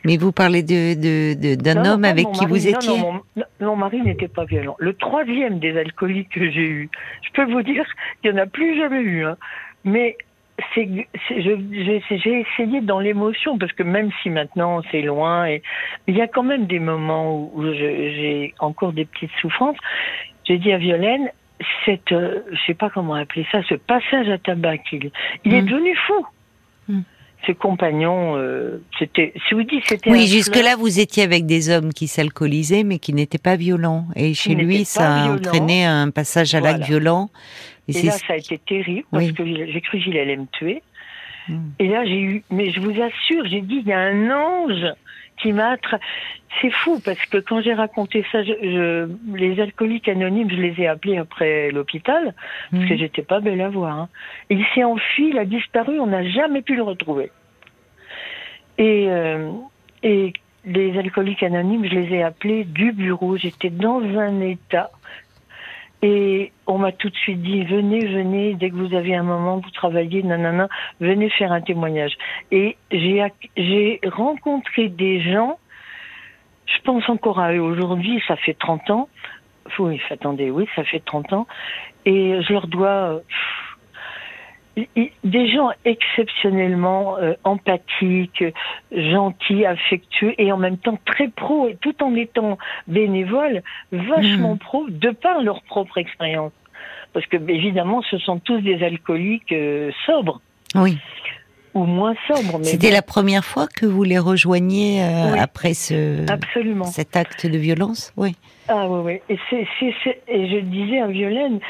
Mais 0.04 0.16
vous 0.16 0.32
parlez 0.32 0.64
de, 0.64 0.94
de, 0.94 1.34
de- 1.40 1.54
d'un 1.54 1.84
homme 1.84 2.04
avec 2.04 2.24
mon 2.26 2.32
qui 2.32 2.40
mari, 2.40 2.50
vous 2.52 2.66
étiez 2.68 2.98
non, 2.98 2.98
mon, 2.98 3.12
non, 3.36 3.44
mon 3.60 3.76
mari 3.76 4.02
n'était 4.02 4.26
pas 4.26 4.44
violent. 4.44 4.74
Le 4.80 4.94
troisième 4.94 5.60
des 5.60 5.78
alcooliques 5.78 6.30
que 6.30 6.50
j'ai 6.50 6.66
eu, 6.66 6.90
je 7.22 7.30
peux 7.32 7.50
vous 7.50 7.62
dire 7.62 7.84
qu'il 8.20 8.32
n'y 8.32 8.40
en 8.40 8.42
a 8.42 8.46
plus 8.46 8.76
jamais 8.76 9.00
eu. 9.00 9.24
Hein. 9.24 9.36
Mais 9.84 10.16
j'ai, 10.74 11.06
essayé 12.40 12.80
dans 12.80 13.00
l'émotion, 13.00 13.58
parce 13.58 13.72
que 13.72 13.82
même 13.82 14.10
si 14.22 14.30
maintenant 14.30 14.82
c'est 14.90 15.02
loin, 15.02 15.46
et 15.46 15.62
il 16.06 16.16
y 16.16 16.20
a 16.20 16.28
quand 16.28 16.42
même 16.42 16.66
des 16.66 16.78
moments 16.78 17.50
où, 17.54 17.64
j'ai 17.72 18.54
encore 18.58 18.92
des 18.92 19.04
petites 19.04 19.32
souffrances. 19.40 19.76
J'ai 20.44 20.58
dit 20.58 20.72
à 20.72 20.78
Violaine, 20.78 21.30
cette, 21.84 22.10
euh, 22.12 22.40
je 22.50 22.58
sais 22.66 22.74
pas 22.74 22.90
comment 22.90 23.14
appeler 23.14 23.46
ça, 23.52 23.62
ce 23.68 23.74
passage 23.74 24.28
à 24.28 24.38
tabac, 24.38 24.78
il, 24.92 25.10
il 25.44 25.54
est 25.54 25.62
Mm. 25.62 25.66
devenu 25.66 25.96
fou. 25.96 26.26
Ses 27.46 27.54
compagnons, 27.54 28.36
euh, 28.36 28.82
c'était, 28.98 29.32
si 29.48 29.54
vous 29.54 29.64
dites, 29.64 29.82
c'était 29.86 30.10
Oui, 30.10 30.26
jusque-là, 30.28 30.76
vous 30.76 31.00
étiez 31.00 31.24
avec 31.24 31.44
des 31.44 31.70
hommes 31.70 31.92
qui 31.92 32.06
s'alcoolisaient, 32.06 32.84
mais 32.84 32.98
qui 33.00 33.12
n'étaient 33.12 33.38
pas 33.38 33.56
violents. 33.56 34.06
Et 34.14 34.32
chez 34.34 34.54
lui, 34.54 34.84
ça 34.84 35.12
a 35.24 35.28
entraîné 35.28 35.84
un 35.84 36.10
passage 36.10 36.54
à 36.54 36.60
l'acte 36.60 36.78
Voilà. 36.78 36.86
violent. 36.86 37.30
Et, 37.88 38.02
là, 38.02 38.12
ça 38.12 38.34
a 38.34 38.36
été 38.36 38.58
terrible 38.58 39.04
parce 39.10 39.24
Oui. 39.24 39.34
que 39.34 39.44
j'ai 39.44 39.80
cru 39.80 40.00
qu'il 40.00 40.16
allait 40.16 40.36
me 40.36 40.46
tuer. 40.52 40.82
Et 41.80 41.88
là, 41.88 42.04
j'ai 42.04 42.20
eu, 42.20 42.44
mais 42.50 42.70
je 42.70 42.78
vous 42.78 42.92
assure, 43.02 43.44
j'ai 43.46 43.60
dit, 43.62 43.80
il 43.84 43.88
y 43.88 43.92
a 43.92 43.98
un 43.98 44.30
ange 44.30 44.86
C'est 45.42 46.70
fou 46.70 47.00
parce 47.04 47.24
que 47.26 47.38
quand 47.38 47.62
j'ai 47.62 47.74
raconté 47.74 48.24
ça, 48.30 48.42
je, 48.42 49.08
les 49.34 49.60
alcooliques 49.60 50.08
anonymes, 50.08 50.50
je 50.50 50.56
les 50.56 50.80
ai 50.80 50.86
appelés 50.86 51.16
après 51.16 51.70
l'hôpital 51.70 52.34
parce 52.70 52.84
que 52.84 52.92
mhm. 52.92 52.98
j'étais 52.98 53.22
pas 53.22 53.40
belle 53.40 53.60
à 53.60 53.68
voir. 53.68 53.98
Hein. 53.98 54.08
il 54.50 54.64
s'est 54.74 54.84
enfui, 54.84 55.30
il 55.30 55.38
a 55.38 55.44
disparu, 55.44 55.98
on 55.98 56.06
n'a 56.06 56.28
jamais 56.28 56.62
pu 56.62 56.76
le 56.76 56.82
retrouver. 56.82 57.30
Et, 58.78 59.06
euh, 59.08 59.50
et 60.02 60.32
les 60.64 60.98
alcooliques 60.98 61.42
anonymes, 61.42 61.84
je 61.86 61.94
les 61.94 62.14
ai 62.14 62.22
appelés 62.22 62.64
du 62.64 62.92
bureau. 62.92 63.36
J'étais 63.36 63.70
dans 63.70 64.00
un 64.00 64.40
état 64.40 64.90
et 66.02 66.50
on 66.66 66.78
m'a 66.78 66.90
tout 66.90 67.08
de 67.08 67.16
suite 67.16 67.40
dit 67.42 67.64
venez, 67.64 68.00
venez, 68.06 68.54
dès 68.54 68.70
que 68.70 68.74
vous 68.74 68.94
avez 68.94 69.14
un 69.14 69.22
moment, 69.22 69.58
vous 69.58 69.70
travaillez, 69.70 70.24
nanana, 70.24 70.68
venez 71.00 71.30
faire 71.30 71.52
un 71.52 71.60
témoignage. 71.60 72.16
Et 72.50 72.76
j'ai 72.90 74.00
rencontré 74.06 74.88
des 74.88 75.20
gens, 75.20 75.58
je 76.66 76.80
pense 76.82 77.08
encore 77.08 77.38
à 77.38 77.52
eux 77.52 77.60
aujourd'hui, 77.60 78.20
ça 78.26 78.36
fait 78.36 78.54
30 78.54 78.90
ans. 78.90 79.08
Oui, 79.78 80.00
attendez, 80.10 80.50
oui, 80.50 80.66
ça 80.74 80.82
fait 80.82 81.00
30 81.00 81.32
ans. 81.32 81.46
Et 82.04 82.42
je 82.42 82.52
leur 82.52 82.66
dois 82.66 83.20
des 84.76 85.52
gens 85.52 85.70
exceptionnellement 85.84 87.18
euh, 87.18 87.34
empathiques, 87.44 88.44
gentils, 88.90 89.66
affectueux 89.66 90.34
et 90.38 90.50
en 90.50 90.56
même 90.56 90.78
temps 90.78 90.98
très 91.04 91.28
pro 91.28 91.68
et 91.68 91.76
tout 91.80 92.02
en 92.02 92.14
étant 92.14 92.56
bénévoles, 92.88 93.62
vachement 93.92 94.54
mmh. 94.54 94.58
pro 94.58 94.86
de 94.88 95.10
par 95.10 95.42
leur 95.42 95.62
propre 95.62 95.98
expérience. 95.98 96.52
Parce 97.12 97.26
que 97.26 97.36
évidemment, 97.36 98.02
ce 98.10 98.16
sont 98.18 98.38
tous 98.38 98.60
des 98.60 98.82
alcooliques 98.82 99.52
euh, 99.52 99.90
sobres. 100.06 100.40
Oui. 100.74 100.96
Ou 101.74 101.84
moins 101.84 102.14
sobres. 102.26 102.58
C'était 102.62 102.90
la 102.90 103.02
première 103.02 103.44
fois 103.44 103.66
que 103.66 103.86
vous 103.86 104.04
les 104.04 104.18
rejoigniez 104.18 105.02
euh, 105.02 105.34
après 105.38 105.72
ce 105.72 106.30
Absolument. 106.30 106.84
cet 106.84 107.16
acte 107.16 107.46
de 107.46 107.56
violence, 107.56 108.12
oui. 108.16 108.36
Ah 108.68 108.86
oui, 108.88 109.20
oui. 109.28 109.34
Et, 109.34 109.38
c'est, 109.48 110.22
et 110.28 110.48
je 110.48 110.58
disais 110.60 111.00
à 111.00 111.06
Violaine, 111.06 111.60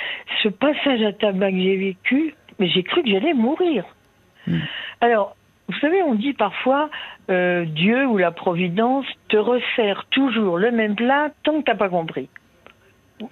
ce 0.43 0.49
passage 0.49 1.03
à 1.03 1.13
tabac 1.13 1.53
que 1.53 1.59
j'ai 1.59 1.77
vécu, 1.77 2.35
mais 2.59 2.69
j'ai 2.69 2.83
cru 2.83 3.03
que 3.03 3.11
j'allais 3.11 3.35
mourir. 3.35 3.85
Hmm. 4.47 4.61
Alors, 5.01 5.37
vous 5.69 5.79
savez, 5.79 6.03
on 6.03 6.15
dit 6.15 6.33
parfois 6.33 6.91
euh, 7.31 7.65
Dieu 7.65 8.07
ou 8.07 8.19
la 8.19 8.31
Providence 8.31 9.07
te 9.29 9.37
resserre 9.37 10.07
toujours 10.11 10.59
le 10.59 10.71
même 10.71 10.97
plat 10.97 11.31
tant 11.45 11.61
que 11.61 11.65
t'as 11.65 11.77
pas 11.77 11.89
compris. 11.89 12.29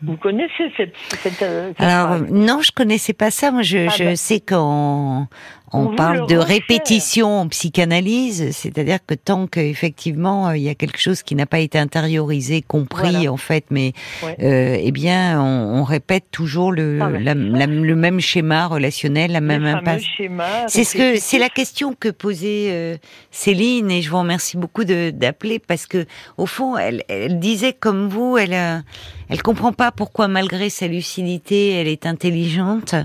Vous 0.03 0.17
connaissez 0.17 0.73
cette, 0.77 0.97
cette, 0.97 1.43
euh, 1.43 1.73
Alors 1.79 2.21
non, 2.31 2.61
je 2.61 2.71
connaissais 2.71 3.13
pas 3.13 3.31
ça. 3.31 3.51
Moi, 3.51 3.63
je, 3.63 3.89
ah 3.89 3.95
je 3.97 4.05
ben. 4.05 4.17
sais 4.17 4.41
qu'en 4.41 5.27
on 5.73 5.95
parle 5.95 6.27
de 6.27 6.37
répétition 6.37 7.41
en 7.41 7.49
psychanalyse, 7.49 8.51
c'est-à-dire 8.53 8.99
que 9.07 9.15
tant 9.15 9.47
qu'effectivement 9.47 10.49
euh, 10.49 10.57
il 10.57 10.63
y 10.63 10.69
a 10.69 10.75
quelque 10.75 10.99
chose 10.99 11.23
qui 11.23 11.35
n'a 11.35 11.47
pas 11.47 11.61
été 11.61 11.79
intériorisé, 11.79 12.63
compris 12.63 13.29
en 13.29 13.37
fait, 13.37 13.65
mais 13.71 13.93
euh, 14.25 14.77
eh 14.81 14.91
bien 14.91 15.41
on, 15.41 15.85
répète 15.85 16.25
toujours 16.31 16.73
le, 16.73 16.99
ah, 17.01 17.09
le 17.09 17.95
même 17.95 18.21
schéma 18.21 18.67
relationnel, 18.67 19.33
la 19.33 19.41
même 19.41 19.65
impasse. 19.65 20.03
C'est 20.67 20.85
ce 20.85 20.97
que 20.97 21.19
c'est 21.19 21.39
la 21.39 21.49
question 21.49 21.95
que 21.99 22.09
posait 22.09 22.69
euh, 22.71 22.97
Céline 23.31 23.91
et 23.91 24.03
je 24.03 24.11
vous 24.11 24.19
remercie 24.19 24.57
beaucoup 24.57 24.85
d'appeler 24.85 25.59
parce 25.59 25.87
que 25.87 26.05
au 26.37 26.47
fond 26.47 26.77
elle, 26.77 27.05
elle 27.09 27.39
disait 27.39 27.73
comme 27.73 28.09
vous, 28.09 28.37
elle 28.37 28.83
elle 29.31 29.43
comprend 29.43 29.73
pas 29.73 29.93
pourquoi 29.93 30.27
malgré 30.27 30.71
sa 30.71 30.89
lucidité, 30.89 31.71
elle 31.71 31.87
est 31.87 32.05
intelligente 32.05 32.97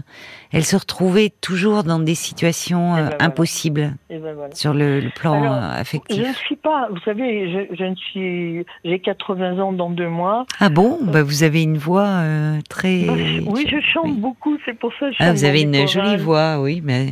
elle 0.56 0.64
se 0.64 0.78
retrouvait 0.78 1.34
toujours 1.42 1.84
dans 1.84 2.00
des 2.00 2.16
situations 2.16 2.96
eh 2.96 3.02
ben 3.02 3.10
euh, 3.10 3.18
impossibles 3.20 3.94
eh 4.10 4.18
ben 4.20 4.36
sur 4.54 4.74
le, 4.74 5.02
plan 5.14 5.44
euh, 5.44 5.82
affectif. 5.82 6.24
Je 6.24 6.30
ne 6.30 6.34
suis 6.34 6.56
pas, 6.56 6.88
vous 6.90 7.00
savez, 7.04 7.68
je, 7.76 7.84
ne 7.84 7.96
suis, 7.96 8.66
j'ai 8.86 9.00
80 9.00 9.60
ans 9.60 9.74
dans 9.74 9.90
deux 9.90 10.08
mois. 10.08 10.46
Ah 10.62 10.70
bon? 10.70 11.00
Bah, 11.02 11.24
Vous 11.24 11.44
avez 11.44 11.62
une 11.62 11.78
voix 11.78 12.08
euh, 12.08 12.60
très. 12.70 13.04
Bah, 13.04 13.14
oui, 13.48 13.68
je 13.70 13.82
chante 13.82 14.16
beaucoup, 14.18 14.58
c'est 14.66 14.80
pour 14.80 14.94
ça. 14.94 15.10
Que 15.10 15.12
je 15.12 15.18
ah, 15.20 15.34
vous 15.34 15.44
avez 15.44 15.64
une 15.64 15.88
jolie 15.90 16.16
voix, 16.16 16.62
oui, 16.62 16.82
mais. 16.82 17.10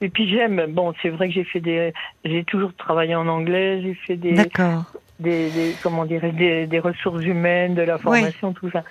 Et 0.00 0.08
puis 0.08 0.26
j'aime, 0.28 0.64
bon, 0.70 0.94
c'est 1.02 1.10
vrai 1.10 1.28
que 1.28 1.34
j'ai 1.34 1.44
fait 1.44 1.60
des, 1.60 1.92
j'ai 2.24 2.44
toujours 2.44 2.74
travaillé 2.74 3.14
en 3.14 3.28
anglais, 3.28 3.82
j'ai 3.82 3.94
fait 4.06 4.16
des, 4.16 4.32
D'accord 4.32 4.84
des, 5.20 5.76
comment 5.82 6.04
dirais 6.04 6.32
des, 6.32 6.66
des, 6.66 6.78
ressources 6.80 7.22
humaines, 7.22 7.74
de 7.74 7.82
la 7.82 7.98
formation, 7.98 8.52
tout 8.52 8.70
ça. 8.70 8.82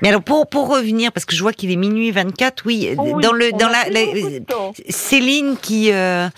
Mais 0.00 0.08
alors 0.08 0.22
pour 0.22 0.48
pour 0.48 0.68
revenir 0.68 1.12
parce 1.12 1.24
que 1.24 1.34
je 1.34 1.42
vois 1.42 1.52
qu'il 1.52 1.70
est 1.70 1.76
minuit 1.76 2.10
24, 2.10 2.64
oui, 2.66 2.94
oh 2.96 3.20
dans 3.20 3.32
le 3.32 3.50
dans 3.52 3.68
la, 3.68 3.84
Céline 4.88 5.56
qui 5.60 5.92
euh, 5.92 6.28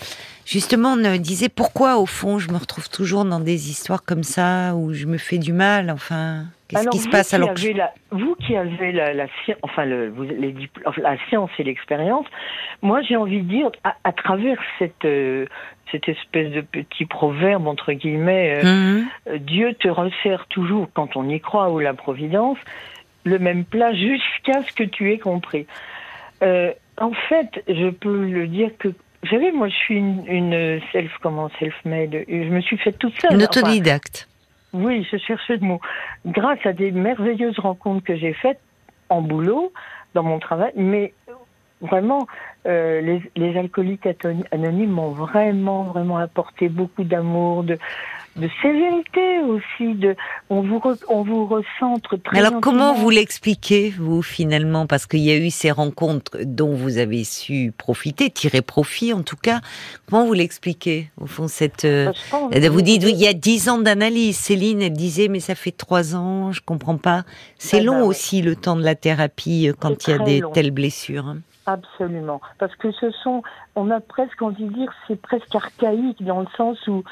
justement 0.45 0.95
me 0.95 1.17
disait 1.17 1.49
pourquoi 1.49 1.97
au 1.97 2.05
fond 2.05 2.39
je 2.39 2.49
me 2.49 2.57
retrouve 2.57 2.89
toujours 2.89 3.25
dans 3.25 3.39
des 3.39 3.69
histoires 3.69 4.03
comme 4.03 4.23
ça 4.23 4.73
où 4.75 4.93
je 4.93 5.05
me 5.05 5.17
fais 5.17 5.37
du 5.37 5.53
mal, 5.53 5.91
enfin. 5.91 6.45
Qu'est-ce 6.67 6.89
qui 6.89 6.97
se 6.97 7.09
passe 7.09 7.33
alors 7.33 7.53
Vous 8.11 8.35
qui 8.35 8.55
avez 8.55 8.91
la, 8.91 9.13
la, 9.13 9.27
enfin 9.61 9.85
le, 9.85 10.11
les, 10.23 10.55
la 10.97 11.17
science 11.29 11.51
et 11.59 11.63
l'expérience, 11.63 12.25
moi 12.81 13.01
j'ai 13.03 13.15
envie 13.15 13.41
de 13.41 13.47
dire, 13.47 13.69
à, 13.83 13.95
à 14.03 14.11
travers 14.11 14.57
cette, 14.79 15.05
euh, 15.05 15.45
cette 15.91 16.09
espèce 16.09 16.51
de 16.51 16.61
petit 16.61 17.05
proverbe, 17.05 17.67
entre 17.67 17.93
guillemets, 17.93 18.63
euh, 18.63 18.63
mhm. 18.63 19.07
euh, 19.27 19.37
Dieu 19.37 19.73
te 19.75 19.87
resserre 19.87 20.47
toujours, 20.49 20.89
quand 20.93 21.15
on 21.15 21.29
y 21.29 21.39
croit, 21.39 21.69
ou 21.69 21.79
la 21.79 21.93
providence, 21.93 22.57
le 23.25 23.37
même 23.37 23.63
plat 23.63 23.93
jusqu'à 23.93 24.63
ce 24.63 24.73
que 24.73 24.83
tu 24.83 25.11
aies 25.11 25.19
compris. 25.19 25.67
en 26.41 27.11
fait, 27.29 27.63
je 27.67 27.89
peux 27.89 28.25
le 28.25 28.47
dire 28.47 28.71
que 28.79 28.87
vous 28.87 29.31
savez, 29.31 29.51
moi, 29.51 29.69
je 29.69 29.75
suis 29.75 29.97
une, 29.97 30.79
self, 30.91 31.11
comment, 31.19 31.49
self-made. 31.57 32.25
Je 32.27 32.49
me 32.49 32.61
suis 32.61 32.77
faite 32.77 32.99
toute 32.99 33.19
seule. 33.19 33.33
Une 33.33 33.41
autodidacte. 33.41 34.27
Oui, 34.75 35.07
je 35.09 35.15
cherchais 35.17 35.55
le 35.55 35.65
mot. 35.65 35.79
Grâce 36.25 36.59
à 36.65 36.73
des 36.73 36.91
merveilleuses 36.91 37.59
rencontres 37.59 38.03
que 38.03 38.17
j'ai 38.17 38.33
faites 38.33 38.59
en 39.07 39.21
boulot, 39.21 39.71
dans 40.13 40.23
mon 40.23 40.39
travail, 40.39 40.71
mais 40.75 41.13
vraiment, 41.85 42.27
euh, 42.67 43.01
les, 43.01 43.21
les, 43.35 43.57
alcooliques 43.57 44.07
anonymes 44.51 44.91
m'ont 44.91 45.11
vraiment, 45.11 45.83
vraiment 45.83 46.17
apporté 46.17 46.67
beaucoup 46.69 47.03
d'amour, 47.03 47.63
de, 47.63 47.77
de 48.35 48.49
sévérité 48.61 49.39
aussi. 49.41 49.95
De, 49.95 50.15
on 50.49 50.61
vous, 50.61 50.81
on 51.07 51.23
vous 51.23 51.45
recentre 51.45 52.17
très. 52.21 52.39
Alors 52.39 52.59
comment 52.61 52.93
vous 52.93 53.09
l'expliquez 53.09 53.93
vous 53.97 54.21
finalement? 54.21 54.87
Parce 54.87 55.05
qu'il 55.05 55.21
y 55.21 55.31
a 55.31 55.37
eu 55.37 55.49
ces 55.49 55.71
rencontres 55.71 56.39
dont 56.43 56.73
vous 56.73 56.97
avez 56.97 57.23
su 57.23 57.71
profiter, 57.77 58.29
tirer 58.29 58.61
profit 58.61 59.13
en 59.13 59.21
tout 59.21 59.37
cas. 59.37 59.61
Comment 60.09 60.25
vous 60.25 60.33
l'expliquez 60.33 61.09
au 61.17 61.27
fond 61.27 61.47
cette 61.47 61.85
euh, 61.85 62.11
bah, 62.31 62.69
Vous 62.69 62.81
dites 62.81 63.03
il 63.03 63.15
y 63.15 63.27
a 63.27 63.33
dix 63.33 63.69
ans 63.69 63.77
d'analyse. 63.77 64.37
Céline 64.37 64.81
elle 64.81 64.93
disait 64.93 65.27
mais 65.27 65.39
ça 65.39 65.55
fait 65.55 65.71
trois 65.71 66.15
ans, 66.15 66.51
je 66.51 66.61
comprends 66.61 66.97
pas. 66.97 67.23
C'est 67.57 67.77
bah, 67.77 67.83
long 67.83 67.99
bah, 67.99 68.05
aussi 68.05 68.41
le 68.41 68.55
temps 68.55 68.75
de 68.75 68.83
la 68.83 68.95
thérapie 68.95 69.69
euh, 69.69 69.73
quand 69.77 70.07
il 70.07 70.11
y 70.11 70.13
a 70.13 70.19
des 70.19 70.41
telles 70.53 70.71
blessures. 70.71 71.35
Absolument, 71.67 72.41
parce 72.59 72.75
que 72.75 72.91
ce 72.91 73.09
sont, 73.09 73.41
on 73.75 73.89
a 73.89 73.99
presque 73.99 74.39
envie 74.43 74.65
de 74.65 74.73
dire, 74.73 74.93
c'est 75.07 75.19
presque 75.19 75.55
archaïque 75.55 76.23
dans 76.23 76.41
le 76.41 76.47
sens 76.55 76.77
où 76.87 77.03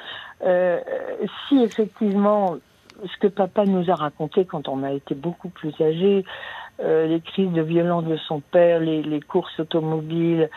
euh, 0.45 0.79
si 1.47 1.57
effectivement 1.63 2.57
ce 3.03 3.17
que 3.19 3.27
papa 3.27 3.65
nous 3.65 3.89
a 3.89 3.95
raconté 3.95 4.45
quand 4.45 4.67
on 4.67 4.83
a 4.83 4.91
été 4.91 5.15
beaucoup 5.15 5.49
plus 5.49 5.73
âgé, 5.81 6.23
euh, 6.81 7.07
les 7.07 7.21
crises 7.21 7.51
de 7.51 7.61
violence 7.61 8.05
de 8.05 8.17
son 8.17 8.41
père, 8.41 8.79
les, 8.79 9.01
les 9.01 9.21
courses 9.21 9.59
automobiles, 9.59 10.49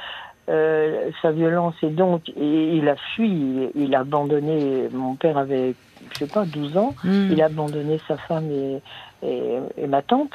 euh, 0.48 1.10
sa 1.22 1.32
violence 1.32 1.74
et 1.82 1.90
donc 1.90 2.28
et 2.30 2.76
il 2.76 2.88
a 2.88 2.96
fui, 3.14 3.70
il, 3.74 3.94
a 3.94 4.00
abandonné. 4.00 4.88
Mon 4.92 5.14
père 5.14 5.38
avait, 5.38 5.74
je 6.12 6.18
sais 6.18 6.32
pas, 6.32 6.44
12 6.44 6.76
ans. 6.76 6.94
Hmm. 7.04 7.28
Il 7.32 7.42
a 7.42 7.46
abandonné 7.46 8.00
sa 8.06 8.16
femme 8.16 8.50
et, 8.50 8.80
et, 9.22 9.58
et 9.76 9.86
ma 9.86 10.02
tante, 10.02 10.32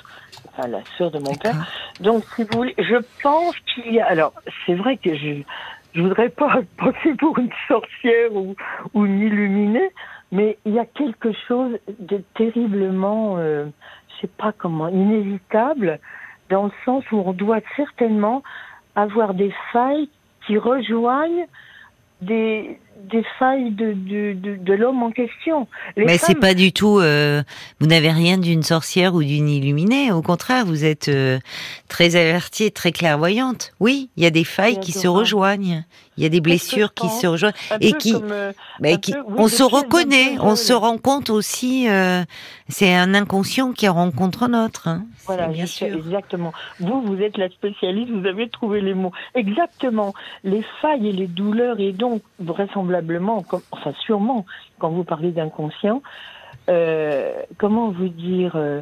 enfin 0.49 0.67
la 0.67 0.83
sœur 0.97 1.11
de 1.11 1.19
mon 1.19 1.35
père. 1.35 1.55
Donc, 1.99 2.23
si 2.35 2.43
vous 2.43 2.57
voulez, 2.57 2.75
je 2.77 2.97
pense 3.23 3.55
qu'il 3.73 3.93
y 3.93 3.99
a. 3.99 4.05
Alors, 4.05 4.33
c'est 4.65 4.75
vrai 4.75 4.97
que 4.97 5.15
je 5.15 5.43
je 5.93 6.01
voudrais 6.01 6.29
pas 6.29 6.61
passer 6.77 7.13
pour 7.15 7.37
une 7.37 7.51
sorcière 7.67 8.33
ou, 8.33 8.55
ou 8.93 9.05
une 9.05 9.21
illuminée, 9.21 9.91
mais 10.31 10.57
il 10.65 10.73
y 10.73 10.79
a 10.79 10.85
quelque 10.85 11.31
chose 11.47 11.77
de 11.99 12.23
terriblement, 12.35 13.35
euh, 13.37 13.65
je 14.09 14.21
sais 14.21 14.33
pas 14.37 14.53
comment, 14.57 14.87
inévitable, 14.87 15.99
dans 16.49 16.65
le 16.65 16.71
sens 16.85 17.03
où 17.11 17.17
on 17.17 17.33
doit 17.33 17.59
certainement 17.75 18.43
avoir 18.95 19.33
des 19.33 19.53
failles 19.71 20.10
qui 20.45 20.57
rejoignent 20.57 21.48
des, 22.21 22.79
des 23.10 23.24
failles 23.39 23.72
de, 23.72 23.93
de, 23.93 24.55
de, 24.55 24.74
l'homme 24.74 25.03
en 25.03 25.12
question. 25.12 25.67
Mais 25.98 26.17
c'est 26.17 26.36
pas 26.36 26.53
du 26.53 26.72
tout. 26.74 27.00
Euh, 27.00 27.43
vous 27.79 27.88
n'avez 27.88 28.12
rien 28.12 28.38
d'une 28.38 28.63
sorcière 28.63 29.13
ou 29.13 29.24
d'une 29.24 29.50
illuminée. 29.50 30.12
Au 30.12 30.22
contraire, 30.22 30.65
vous 30.65 30.86
êtes 30.86 31.08
euh, 31.08 31.39
très 31.88 32.15
avertie, 32.15 32.72
très 32.72 32.91
clairvoyante. 32.91 33.74
Oui, 33.79 34.10
il 34.17 34.24
y 34.24 34.25
a 34.25 34.29
des 34.29 34.43
failles 34.43 34.79
qui 34.79 34.91
se 34.91 35.08
rejoignent. 35.08 35.84
Il 36.17 36.24
y 36.24 36.25
a 36.25 36.29
des 36.29 36.41
blessures 36.41 36.93
qui 36.93 37.08
se 37.08 37.25
rejoignent 37.25 37.53
et 37.79 37.93
qui, 37.93 38.13
euh, 38.13 38.51
qui 38.98 39.13
on 39.38 39.48
se 39.48 39.63
reconnaît, 39.63 40.38
on 40.39 40.55
se 40.55 40.74
rend 40.74 40.98
compte 40.98 41.29
aussi. 41.29 41.88
c'est 42.67 42.93
un 42.93 43.13
inconscient 43.13 43.72
qui 43.72 43.88
rencontre 43.88 44.43
un 44.43 44.65
autre. 44.65 44.88
Hein. 44.88 45.05
Voilà, 45.25 45.48
bien 45.48 45.65
sûr. 45.65 45.88
Exactement. 45.88 46.51
Vous, 46.79 47.01
vous 47.01 47.22
êtes 47.22 47.38
la 47.38 47.50
spécialiste. 47.50 48.12
Vous 48.12 48.25
avez 48.25 48.50
trouvé 48.50 48.81
les 48.81 48.93
mots. 48.93 49.13
Exactement. 49.36 50.13
Les 50.43 50.63
failles 50.81 51.08
et 51.08 51.12
les 51.12 51.27
douleurs 51.27 51.79
et 51.79 51.91
donc 51.91 52.22
vraisemblablement, 52.39 52.90
enfin 53.71 53.93
sûrement, 54.05 54.45
quand 54.79 54.89
vous 54.89 55.03
parlez 55.03 55.31
d'inconscient, 55.31 56.01
euh, 56.69 57.33
comment 57.57 57.89
vous 57.91 58.10
dire 58.10 58.55
euh, 58.55 58.81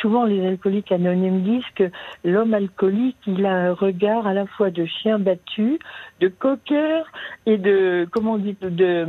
souvent 0.00 0.24
les 0.24 0.46
alcooliques 0.46 0.92
anonymes 0.92 1.42
disent 1.42 1.70
que 1.74 1.90
l'homme 2.24 2.54
alcoolique, 2.54 3.16
il 3.26 3.46
a 3.46 3.54
un 3.54 3.72
regard 3.72 4.26
à 4.26 4.34
la 4.34 4.46
fois 4.46 4.70
de 4.70 4.84
chien 4.84 5.18
battu, 5.18 5.78
de 6.20 6.28
coqueur 6.28 7.06
et 7.46 7.56
de 7.56 8.06
comment 8.12 8.38
de, 8.38 9.06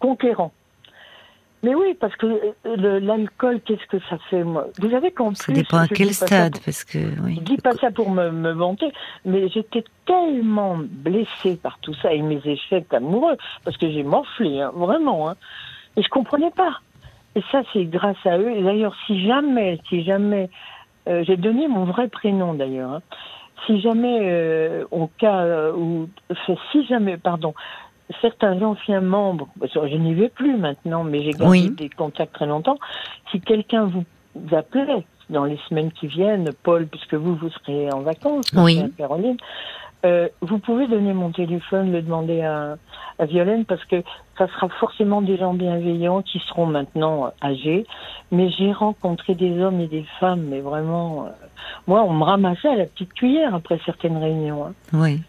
conquérant. 0.00 0.52
Mais 1.62 1.74
oui, 1.74 1.94
parce 1.98 2.14
que 2.16 2.26
euh, 2.66 3.00
l'alcool, 3.00 3.60
qu'est-ce 3.64 3.86
que 3.86 3.98
ça 4.08 4.18
fait 4.30 4.44
moi? 4.44 4.66
Vous 4.78 4.90
savez 4.90 5.10
qu'en 5.10 5.28
plus, 5.28 5.36
ça 5.36 5.52
dépend 5.52 5.78
à 5.78 5.88
quel 5.88 6.12
stade, 6.12 6.58
parce 6.64 6.84
que 6.84 6.98
oui. 7.24 7.36
je 7.36 7.40
dis 7.40 7.56
pas 7.56 7.72
ça 7.72 7.90
pour 7.90 8.10
me, 8.10 8.30
me 8.30 8.52
vanter, 8.52 8.92
mais 9.24 9.48
j'étais 9.48 9.84
tellement 10.06 10.76
blessée 10.78 11.58
par 11.60 11.78
tout 11.80 11.94
ça 11.94 12.12
et 12.12 12.22
mes 12.22 12.40
échecs 12.44 12.92
amoureux, 12.92 13.36
parce 13.64 13.76
que 13.78 13.90
j'ai 13.90 14.02
morflé, 14.02 14.60
hein, 14.60 14.72
vraiment, 14.74 15.30
hein, 15.30 15.36
et 15.96 16.02
je 16.02 16.08
comprenais 16.08 16.50
pas. 16.50 16.80
Et 17.36 17.42
ça, 17.52 17.62
c'est 17.72 17.84
grâce 17.84 18.24
à 18.24 18.38
eux. 18.38 18.50
Et 18.50 18.62
d'ailleurs, 18.62 18.96
si 19.06 19.26
jamais, 19.26 19.78
si 19.88 20.04
jamais, 20.04 20.48
euh, 21.08 21.22
j'ai 21.26 21.36
donné 21.36 21.68
mon 21.68 21.84
vrai 21.84 22.08
prénom 22.08 22.54
d'ailleurs. 22.54 22.92
Hein, 22.92 23.02
si 23.66 23.80
jamais, 23.80 24.20
euh, 24.22 24.84
au 24.90 25.08
cas 25.18 25.40
euh, 25.40 25.72
où, 25.72 26.08
si 26.72 26.86
jamais, 26.86 27.16
pardon, 27.16 27.54
certains 28.20 28.60
anciens 28.62 29.00
membres, 29.00 29.48
je 29.62 29.96
n'y 29.96 30.14
vais 30.14 30.28
plus 30.28 30.56
maintenant, 30.56 31.04
mais 31.04 31.22
j'ai 31.22 31.32
gardé 31.32 31.70
des 31.70 31.88
contacts 31.88 32.34
très 32.34 32.46
longtemps. 32.46 32.78
Si 33.30 33.40
quelqu'un 33.40 33.84
vous 33.84 34.04
appelait 34.54 35.04
dans 35.30 35.44
les 35.44 35.58
semaines 35.68 35.90
qui 35.92 36.06
viennent, 36.06 36.50
Paul, 36.62 36.86
puisque 36.86 37.14
vous, 37.14 37.34
vous 37.34 37.50
serez 37.50 37.92
en 37.92 38.00
vacances, 38.00 38.52
oui. 38.56 38.82
Caroline, 38.96 39.36
euh, 40.04 40.28
vous 40.40 40.58
pouvez 40.58 40.86
donner 40.86 41.12
mon 41.14 41.30
téléphone, 41.30 41.90
le 41.90 42.00
demander 42.02 42.42
à, 42.42 42.76
à 43.18 43.24
Violaine, 43.24 43.64
parce 43.64 43.84
que 43.86 44.02
ça 44.38 44.46
sera 44.46 44.68
forcément 44.68 45.20
des 45.20 45.36
gens 45.36 45.54
bienveillants 45.54 46.22
qui 46.22 46.38
seront 46.48 46.66
maintenant 46.66 47.32
âgés. 47.42 47.86
Mais 48.30 48.50
j'ai 48.50 48.72
rencontré 48.72 49.34
des 49.34 49.60
hommes 49.60 49.80
et 49.80 49.88
des 49.88 50.04
femmes, 50.20 50.44
mais 50.48 50.60
vraiment, 50.60 51.26
euh, 51.26 51.30
moi, 51.86 52.04
on 52.04 52.12
me 52.12 52.22
ramassait 52.22 52.68
à 52.68 52.76
la 52.76 52.86
petite 52.86 53.14
cuillère 53.14 53.54
après 53.54 53.80
certaines 53.84 54.18
réunions. 54.18 54.66
Hein. 54.66 54.74
Oui. 54.92 55.22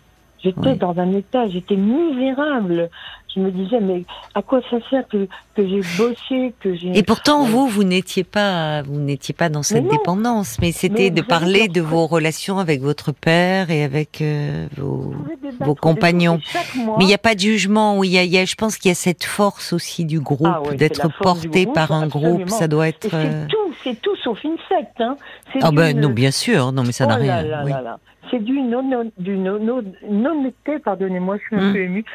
J'étais 0.55 0.75
dans 0.75 0.97
un 0.97 1.11
état, 1.13 1.47
j'étais 1.47 1.75
misérable. 1.75 2.89
Je 3.35 3.41
me 3.41 3.51
disais, 3.51 3.79
mais 3.79 4.03
à 4.33 4.41
quoi 4.41 4.61
ça 4.71 4.77
sert 4.89 5.07
que, 5.07 5.27
que 5.55 5.67
j'ai 5.67 5.81
bossé, 5.97 6.53
que 6.59 6.75
j'ai. 6.75 6.97
Et 6.97 7.03
pourtant, 7.03 7.43
vous, 7.43 7.67
vous 7.67 7.83
n'étiez 7.83 8.23
pas, 8.23 8.81
vous 8.83 8.99
n'étiez 8.99 9.33
pas 9.33 9.49
dans 9.49 9.63
cette 9.63 9.87
dépendance, 9.87 10.57
mais 10.61 10.71
c'était 10.71 11.11
de 11.11 11.21
parler 11.21 11.67
de 11.67 11.81
vos 11.81 12.07
relations 12.07 12.57
avec 12.57 12.81
votre 12.81 13.11
père 13.11 13.69
et 13.69 13.83
avec 13.83 14.21
euh, 14.21 14.67
vos, 14.77 15.13
vos 15.59 15.75
compagnons. 15.75 16.39
mais 16.75 17.03
il 17.03 17.07
n'y 17.07 17.13
a 17.13 17.19
pas 17.19 17.35
de 17.35 17.41
jugement. 17.41 17.97
Oui, 17.97 18.07
il 18.09 18.31
y 18.31 18.37
a, 18.37 18.45
je 18.45 18.55
pense 18.55 18.77
qu'il 18.77 18.89
y 18.89 18.91
a 18.93 18.95
cette 18.95 19.25
force 19.25 19.73
aussi 19.73 20.05
du 20.05 20.19
groupe, 20.19 20.47
ah 20.47 20.75
d'être 20.75 21.09
porté 21.19 21.67
par 21.67 21.91
un 21.91 22.07
groupe. 22.07 22.49
Ça 22.49 22.67
doit 22.67 22.87
être. 22.87 23.09
C'est 23.09 23.47
c'est 23.83 24.01
tout 24.01 24.15
sauf 24.17 24.43
une 24.43 24.57
secte. 24.69 24.99
Hein. 24.99 25.17
Ah 25.61 25.71
ben 25.71 25.99
non, 25.99 26.09
bien 26.09 26.31
sûr, 26.31 26.71
non, 26.71 26.83
mais 26.83 26.91
ça 26.91 27.05
n'a 27.05 27.17
oh 27.17 27.21
rien. 27.21 27.43
Là, 27.43 27.63
là, 27.63 27.81
là, 27.81 27.99
c'est 28.29 28.43
du 28.43 28.61
non, 28.61 28.83
non, 28.83 29.11
du 29.17 29.37
non, 29.37 29.59
non, 29.59 29.83
non 30.09 30.51
pardonnez-moi, 30.83 31.37
je 31.37 31.43
suis 31.43 31.55
un 31.55 31.69
mmh. 31.69 31.73
peu 31.73 31.79
émue. 31.79 32.05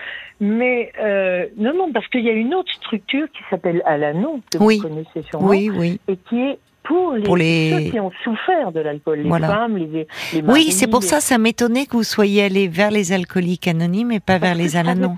Mais 0.40 0.92
euh, 1.00 1.46
non, 1.56 1.72
non, 1.74 1.92
parce 1.92 2.06
qu'il 2.08 2.22
y 2.22 2.28
a 2.28 2.32
une 2.32 2.54
autre 2.54 2.72
structure 2.74 3.26
qui 3.28 3.42
s'appelle 3.48 3.82
Alanon, 3.86 4.40
que 4.50 4.58
vous 4.58 4.82
connaissez 4.82 5.22
sûrement, 5.30 5.48
oui, 5.48 5.70
oui. 5.70 6.00
et 6.08 6.16
qui 6.16 6.40
est 6.40 6.58
pour 6.82 7.12
les, 7.12 7.22
pour 7.22 7.36
les... 7.36 7.70
ceux 7.70 7.90
qui 7.90 8.00
ont 8.00 8.10
souffert 8.24 8.72
de 8.72 8.80
l'alcool, 8.80 9.20
les 9.20 9.30
femmes, 9.30 9.76
les, 9.76 10.06
les 10.32 10.42
maris, 10.42 10.64
Oui, 10.64 10.72
c'est 10.72 10.88
pour 10.88 11.04
ça, 11.04 11.20
ça 11.20 11.38
m'étonnait 11.38 11.86
que 11.86 11.92
vous 11.92 12.02
soyez 12.02 12.42
allé 12.42 12.66
vers 12.66 12.90
les 12.90 13.12
alcooliques 13.12 13.68
anonymes 13.68 14.10
et 14.12 14.20
pas 14.20 14.38
vers 14.38 14.54
les 14.54 14.76
Alanon. 14.76 15.16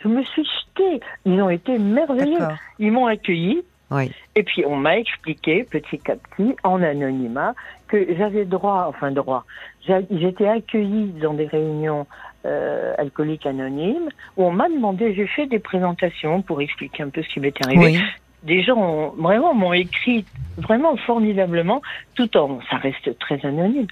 Je 0.00 0.08
me 0.08 0.22
suis 0.24 0.44
jetée. 0.44 1.00
Ils 1.24 1.40
ont 1.42 1.50
été 1.50 1.78
merveilleux. 1.78 2.38
Ils 2.78 2.92
m'ont 2.92 3.06
accueilli. 3.06 3.62
Oui. 3.90 4.10
Et 4.34 4.42
puis 4.42 4.64
on 4.66 4.76
m'a 4.76 4.98
expliqué 4.98 5.64
petit 5.64 6.00
à 6.10 6.16
petit, 6.16 6.54
en 6.62 6.82
anonymat, 6.82 7.54
que 7.88 8.14
j'avais 8.16 8.44
droit, 8.44 8.86
enfin 8.88 9.10
droit, 9.10 9.44
j'étais 9.86 10.46
accueillie 10.46 11.12
dans 11.20 11.34
des 11.34 11.46
réunions 11.46 12.06
euh, 12.44 12.94
alcooliques 12.98 13.46
anonymes 13.46 14.10
où 14.36 14.44
on 14.44 14.52
m'a 14.52 14.68
demandé, 14.68 15.14
j'ai 15.14 15.26
fait 15.26 15.46
des 15.46 15.58
présentations 15.58 16.42
pour 16.42 16.60
expliquer 16.60 17.02
un 17.02 17.08
peu 17.08 17.22
ce 17.22 17.28
qui 17.28 17.40
m'était 17.40 17.66
arrivé. 17.66 17.98
Des 18.44 18.62
gens 18.62 19.08
vraiment 19.18 19.52
m'ont 19.52 19.72
écrit 19.72 20.24
vraiment 20.56 20.96
formidablement, 20.96 21.82
tout 22.14 22.36
en 22.36 22.60
ça 22.70 22.76
reste 22.76 23.18
très 23.18 23.44
anonyme. 23.44 23.88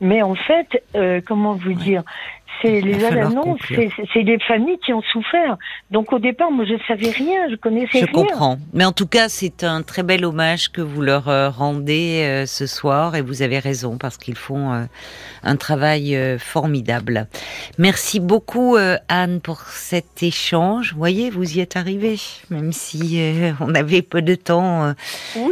Mais 0.00 0.22
en 0.22 0.36
fait, 0.36 0.84
euh, 0.94 1.20
comment 1.26 1.54
vous 1.54 1.72
dire, 1.72 2.04
c'est 2.62 2.80
les 2.80 3.04
annonces, 3.04 3.60
c'est 4.12 4.22
des 4.22 4.38
familles 4.40 4.78
qui 4.84 4.92
ont 4.92 5.02
souffert. 5.02 5.56
Donc 5.90 6.12
au 6.12 6.18
départ, 6.18 6.50
moi 6.50 6.64
je 6.64 6.74
ne 6.74 6.78
savais 6.86 7.10
rien, 7.10 7.48
je 7.50 7.56
connaissais 7.56 7.98
rien. 7.98 8.06
Je 8.06 8.12
comprends. 8.12 8.58
Mais 8.72 8.84
en 8.84 8.92
tout 8.92 9.06
cas, 9.06 9.28
c'est 9.28 9.64
un 9.64 9.82
très 9.82 10.02
bel 10.02 10.24
hommage 10.24 10.70
que 10.70 10.80
vous 10.80 11.02
leur 11.02 11.28
euh, 11.28 11.50
rendez 11.50 12.22
euh, 12.22 12.46
ce 12.46 12.66
soir 12.66 13.16
et 13.16 13.22
vous 13.22 13.42
avez 13.42 13.58
raison 13.58 13.98
parce 13.98 14.16
qu'ils 14.16 14.36
font 14.36 14.72
euh, 14.72 14.84
un 15.42 15.56
travail 15.56 16.16
formidable. 16.38 17.26
Merci 17.78 18.20
beaucoup 18.20 18.76
Anne 19.08 19.40
pour 19.40 19.60
cet 19.62 20.22
échange. 20.22 20.92
Vous 20.92 20.98
voyez, 20.98 21.30
vous 21.30 21.56
y 21.56 21.60
êtes 21.60 21.76
arrivée, 21.76 22.16
même 22.50 22.72
si 22.72 23.20
on 23.60 23.74
avait 23.74 24.02
peu 24.02 24.22
de 24.22 24.34
temps. 24.34 24.94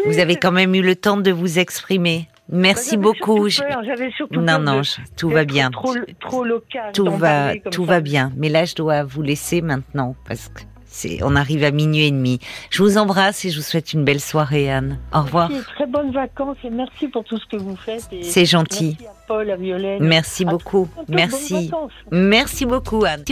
vous 0.07 0.19
avez 0.19 0.37
quand 0.37 0.53
même 0.53 0.75
eu 0.75 0.83
le 0.83 0.97
temps 0.97 1.17
de 1.17 1.31
vous 1.31 1.59
exprimer. 1.59 2.29
Merci 2.49 2.97
beaucoup. 2.97 3.49
non, 4.31 4.59
non, 4.59 4.83
tout 5.17 5.31
va 5.31 5.45
bien. 5.45 5.71
Tout 6.93 7.11
va, 7.11 7.57
tout 7.57 7.85
va 7.85 8.01
bien. 8.01 8.33
Mais 8.37 8.49
là, 8.49 8.65
je 8.65 8.75
dois 8.75 9.05
vous 9.05 9.23
laisser 9.23 9.63
maintenant 9.63 10.15
parce 10.29 10.49
que 10.49 10.63
c'est, 10.97 11.23
on 11.23 11.37
arrive 11.37 11.63
à 11.63 11.71
minuit 11.73 12.07
et 12.07 12.11
demi. 12.11 12.41
Je 12.71 12.83
vous 12.83 12.97
embrasse 12.97 13.45
et 13.45 13.51
je 13.51 13.57
vous 13.57 13.63
souhaite 13.63 13.93
une 13.93 14.05
belle 14.05 14.21
soirée, 14.21 14.71
Anne. 14.71 14.99
Au 15.13 15.23
revoir. 15.23 15.51
Merci, 15.51 15.67
très 15.75 15.87
bonnes 15.87 16.11
vacances 16.11 16.57
et 16.65 16.71
merci 16.71 17.09
pour 17.09 17.25
tout 17.25 17.37
ce 17.37 17.47
que 17.47 17.57
vous 17.57 17.77
faites. 17.77 18.09
C'est 18.23 18.47
gentil. 18.47 18.97
Merci 18.99 19.07
à 19.07 19.27
Paul, 19.29 19.51
à 19.51 19.57
Violaine. 19.57 20.03
Merci 20.03 20.45
beaucoup. 20.45 20.89
merci. 21.09 21.71
Merci 22.11 22.65
beaucoup, 22.65 23.05
Anne. 23.05 23.25